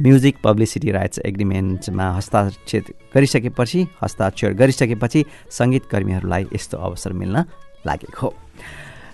म्युजिक 0.00 0.36
पब्लिसिटी 0.40 0.88
राइट्स 0.88 1.18
एग्रिमेन्टमा 1.28 2.06
हस्ताक्षर 2.16 2.84
गरिसकेपछि 3.12 3.80
हस्ताक्षर 4.02 4.50
गरिसकेपछि 4.56 5.20
सङ्गीतकर्मीहरूलाई 5.52 6.44
यस्तो 6.56 6.76
अवसर 6.80 7.12
मिल्न 7.12 7.44
लागेको 7.84 8.20
हो। 8.24 8.30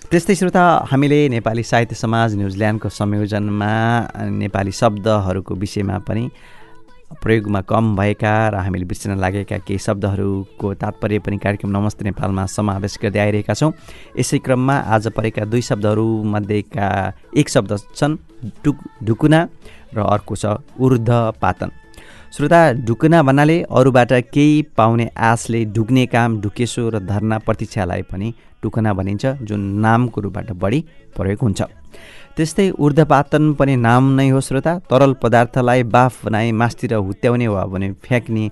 त्यस्तै 0.07 0.35
श्रोता 0.39 0.63
हामीले 0.87 1.19
नेपाली 1.35 1.63
साहित्य 1.67 1.95
समाज 1.99 2.35
न्युजिल्यान्डको 2.39 2.89
संयोजनमा 2.95 3.73
नेपाली 4.39 4.71
शब्दहरूको 4.71 5.53
विषयमा 5.63 5.97
पनि 6.07 6.29
प्रयोगमा 7.05 7.61
कम 7.61 7.95
भएका 7.95 8.33
र 8.49 8.55
हामीले 8.65 8.85
बिर्सिन 8.85 9.17
लागेका 9.21 9.57
केही 9.61 9.77
शब्दहरूको 9.77 10.73
तात्पर्य 10.73 11.19
पनि 11.21 11.37
कार्यक्रम 11.37 11.69
नमस्ते 11.69 12.03
नेपालमा 12.03 12.45
समावेश 12.49 12.97
गर्दै 13.01 13.19
आइरहेका 13.19 13.53
छौँ। 13.53 13.71
यसै 14.17 14.37
क्रममा 14.41 14.75
आज 14.89 15.07
परेका 15.13 15.45
दुई 15.45 15.61
शब्दहरूमध्येका 15.61 16.87
एक 17.37 17.49
शब्द 17.49 17.71
छन् 17.93 18.17
डुक 18.65 18.77
ढुकुना 19.05 19.39
र 19.93 19.97
अर्को 20.01 20.35
छ 20.35 20.57
ऊर्ध 20.81 21.09
पातन 21.41 21.69
श्रोता 22.33 22.61
ढुकुना 22.81 23.21
भन्नाले 23.21 23.61
अरूबाट 23.69 24.11
केही 24.33 24.61
पाउने 24.73 25.09
आशले 25.13 25.65
ढुक्ने 25.71 26.05
काम 26.09 26.41
ढुकेसो 26.41 26.89
र 26.89 26.99
धर्ना 27.05 27.37
प्रतीक्षालाई 27.45 28.01
पनि 28.09 28.33
ढुकुना 28.63 28.93
भनिन्छ 28.93 29.25
जुन 29.45 29.61
नामको 29.79 30.21
रूपबाट 30.21 30.51
बढी 30.57 30.79
प्रयोग 31.15 31.39
हुन्छ। 31.41 31.61
त्यस्तै 32.37 32.69
ऊर्ध्वपातन 32.83 33.43
पनि 33.59 33.75
नाम 33.79 34.03
नै 34.15 34.27
हो 34.29 34.39
श्रोता। 34.43 34.71
तरल 34.91 35.13
पदार्थलाई 35.23 35.83
बाफ 35.87 36.13
बनाए 36.25 36.51
मासतिर 36.51 36.93
हुत्याउने 37.07 37.47
वा 37.47 37.63
भने 37.71 37.87
फ्याँक्ने 38.03 38.43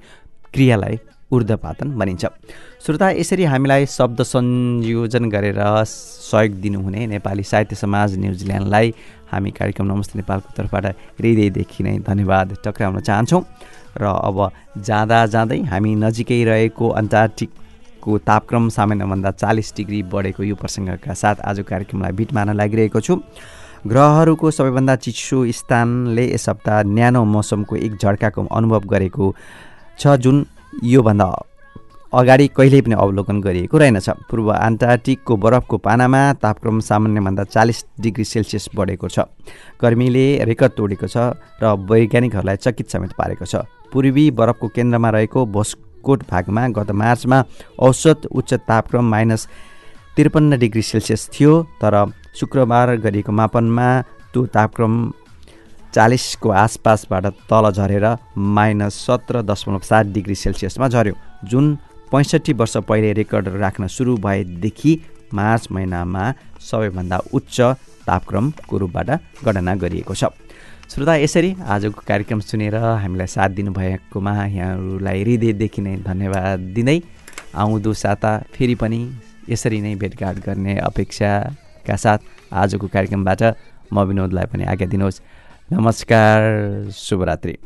क्रियालाई 0.54 0.96
ऊर्ध्वपातन 1.36 1.88
भनिन्छ। 2.00 2.24
श्रोता 2.80 3.10
यसरी 3.20 3.44
हामीलाई 3.44 3.86
शब्द 3.92 4.22
संयोजन 4.24 5.24
गरेर 5.30 5.60
सहयोग 5.84 6.52
दिनुहुने 6.64 7.02
नेपाली 7.12 7.44
साहित्य 7.44 7.76
समाज 7.76 8.18
न्युजिल्यान्डलाई 8.24 8.94
हामी 9.32 9.52
कार्यक्रम 9.52 9.86
नमस्ते 9.92 10.20
नेपालको 10.20 10.50
तर्फबाट 10.58 10.86
हृदयदेखि 11.20 11.84
नै 11.84 11.98
धन्यवाद 12.08 12.56
टक्राउन 12.64 13.00
चाहन्छौँ। 13.04 13.44
र 14.00 14.04
अब 14.08 14.38
जाँदा 14.80 15.20
जाँदै 15.34 15.60
हामी 15.72 15.92
नजिकै 16.04 16.40
रहेको 16.44 16.86
अन्टार्टिकको 17.02 18.18
तापक्रम 18.30 18.70
सामान्यभन्दा 18.78 19.32
चालिस 19.44 19.74
डिग्री 19.76 20.00
बढेको 20.08 20.44
यो 20.44 20.56
प्रसङ्गका 20.56 21.14
साथ 21.14 21.44
आज 21.44 21.60
कार्यक्रमलाई 21.68 22.12
बिट 22.16 22.34
मार्न 22.34 22.56
लागिरहेको 22.56 23.02
छु। 23.02 23.20
ग्रहहरूको 23.88 24.52
सबैभन्दा 24.52 24.96
चिसो 24.96 25.38
स्थानले 25.52 26.24
यस 26.26 26.48
हप्ता 26.50 26.82
न्यानो 26.88 27.24
मौसमको 27.26 27.76
एक 27.78 27.96
झड्काको 27.96 28.46
अनुभव 28.48 28.84
गरेको 28.88 29.26
छ 30.00 30.16
जुन 30.24 30.46
योभन्दा 30.84 31.26
अगाडि 32.14 32.48
कहिल्यै 32.56 32.82
पनि 32.82 32.96
अवलोकन 32.96 33.42
गरिएको 33.42 33.78
रहेनछ। 33.78 34.10
पूर्व 34.32 34.52
अन्टार्टिकको 34.54 35.36
बरफको 35.36 35.78
पानामा 35.84 36.22
तापक्रम 36.40 36.80
सामान्यभन्दा 36.80 37.44
चालिस 37.46 37.84
डिग्री 38.00 38.24
सेल्सियस 38.24 38.70
बढेको 38.76 39.08
छ। 39.10 39.28
गर्मीले 39.82 40.26
रेकर्ड 40.46 40.72
तोडेको 40.80 41.08
छ 41.08 41.18
र 41.60 41.76
वैज्ञानिकहरूलाई 41.84 42.58
चकित 42.64 42.88
समेत 42.88 43.12
पारेको 43.20 43.46
छ। 43.46 43.68
पूर्वी 43.92 44.26
बरफको 44.32 44.68
केन्द्रमा 44.72 45.10
रहेको 45.10 45.46
भोस्कोट 45.52 46.24
भागमा 46.32 46.68
गत 46.72 46.92
मार्चमा 46.96 47.44
औसत 47.84 48.32
उच्च 48.32 48.54
तापक्रम 48.64 49.06
माइनस 49.12 49.48
त्रिपन्न 50.16 50.58
डिग्री 50.60 50.82
सेल्सियस 50.82 51.30
थियो 51.34 51.52
तर 51.82 51.96
शुक्रबार 52.40 52.96
गरिएको 53.06 53.32
मापनमा 53.32 53.88
त्यो 54.34 54.46
तापक्रम 54.56 54.94
चालिसको 55.96 56.50
आसपासबाट 56.50 57.26
तल 57.50 57.70
झरेर 57.72 58.06
माइनस 58.58 58.94
सत्र 59.06 59.42
दशमलव 59.42 59.80
सात 59.90 60.06
डिग्री 60.16 60.36
सेल्सियसमा 60.36 60.88
झऱ्यो। 60.88 61.14
जुन 61.50 61.66
पैँसठी 62.12 62.54
वर्ष 62.54 62.78
पहिले 62.90 63.12
रेकर्ड 63.14 63.48
राख्न 63.64 63.88
सुरु 63.88 64.16
भएदेखि 64.18 64.94
मार्च 65.34 65.68
महिनामा 65.72 66.24
सबैभन्दा 66.62 67.18
उच्च 67.34 67.60
तापक्रमको 68.08 68.78
रूपबाट 68.78 69.10
गणना 69.46 69.76
गरिएको 69.76 70.14
छ। 70.14 70.30
श्रोता 70.94 71.16
यसरी 71.16 71.56
आजको 71.66 72.02
कार्यक्रम 72.08 72.40
सुनेर 72.40 72.76
हामीलाई 72.76 73.28
साथ 73.28 73.50
दिनुभएकोमा 73.58 74.34
यहाँहरूलाई 74.46 75.22
हृदयदेखि 75.24 75.82
नै 75.82 75.96
धन्यवाद 76.06 76.60
दिँदै 76.76 77.00
आउँदो 77.56 77.94
साता 77.94 78.32
फेरि 78.54 78.76
पनि 78.76 79.00
यसरी 79.50 79.80
नै 79.82 79.96
भेटघाट 79.96 80.36
गर्ने 80.46 80.78
अपेक्षाका 80.80 81.96
साथ 81.96 82.20
आजको 82.54 82.88
कार्यक्रमबाट 82.88 83.42
म 83.94 83.96
विनोदलाई 84.10 84.46
पनि 84.54 84.64
आज्ञा 84.64 84.88
दिनुहोस्। 84.88 85.22
नमस्कार 85.72 86.92
शुभरात्रि। 86.92 87.58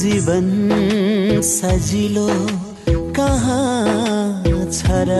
जीवन 0.00 0.46
सजिलो 1.42 2.28
कहाँ 3.16 4.49
छ 4.70 4.82
र 5.08 5.10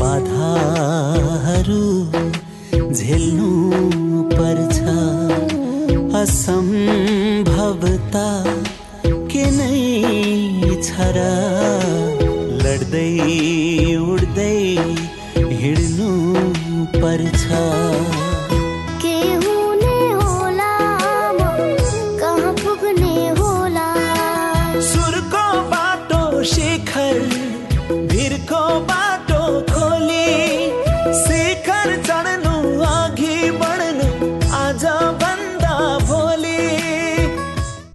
बाधाहरू 0.00 1.84
झेल्नु 2.98 3.50
पर्छ। 4.32 4.76
असम्भवता 6.20 8.28
के 9.30 9.44
नै 9.56 9.82
छ 10.86 10.88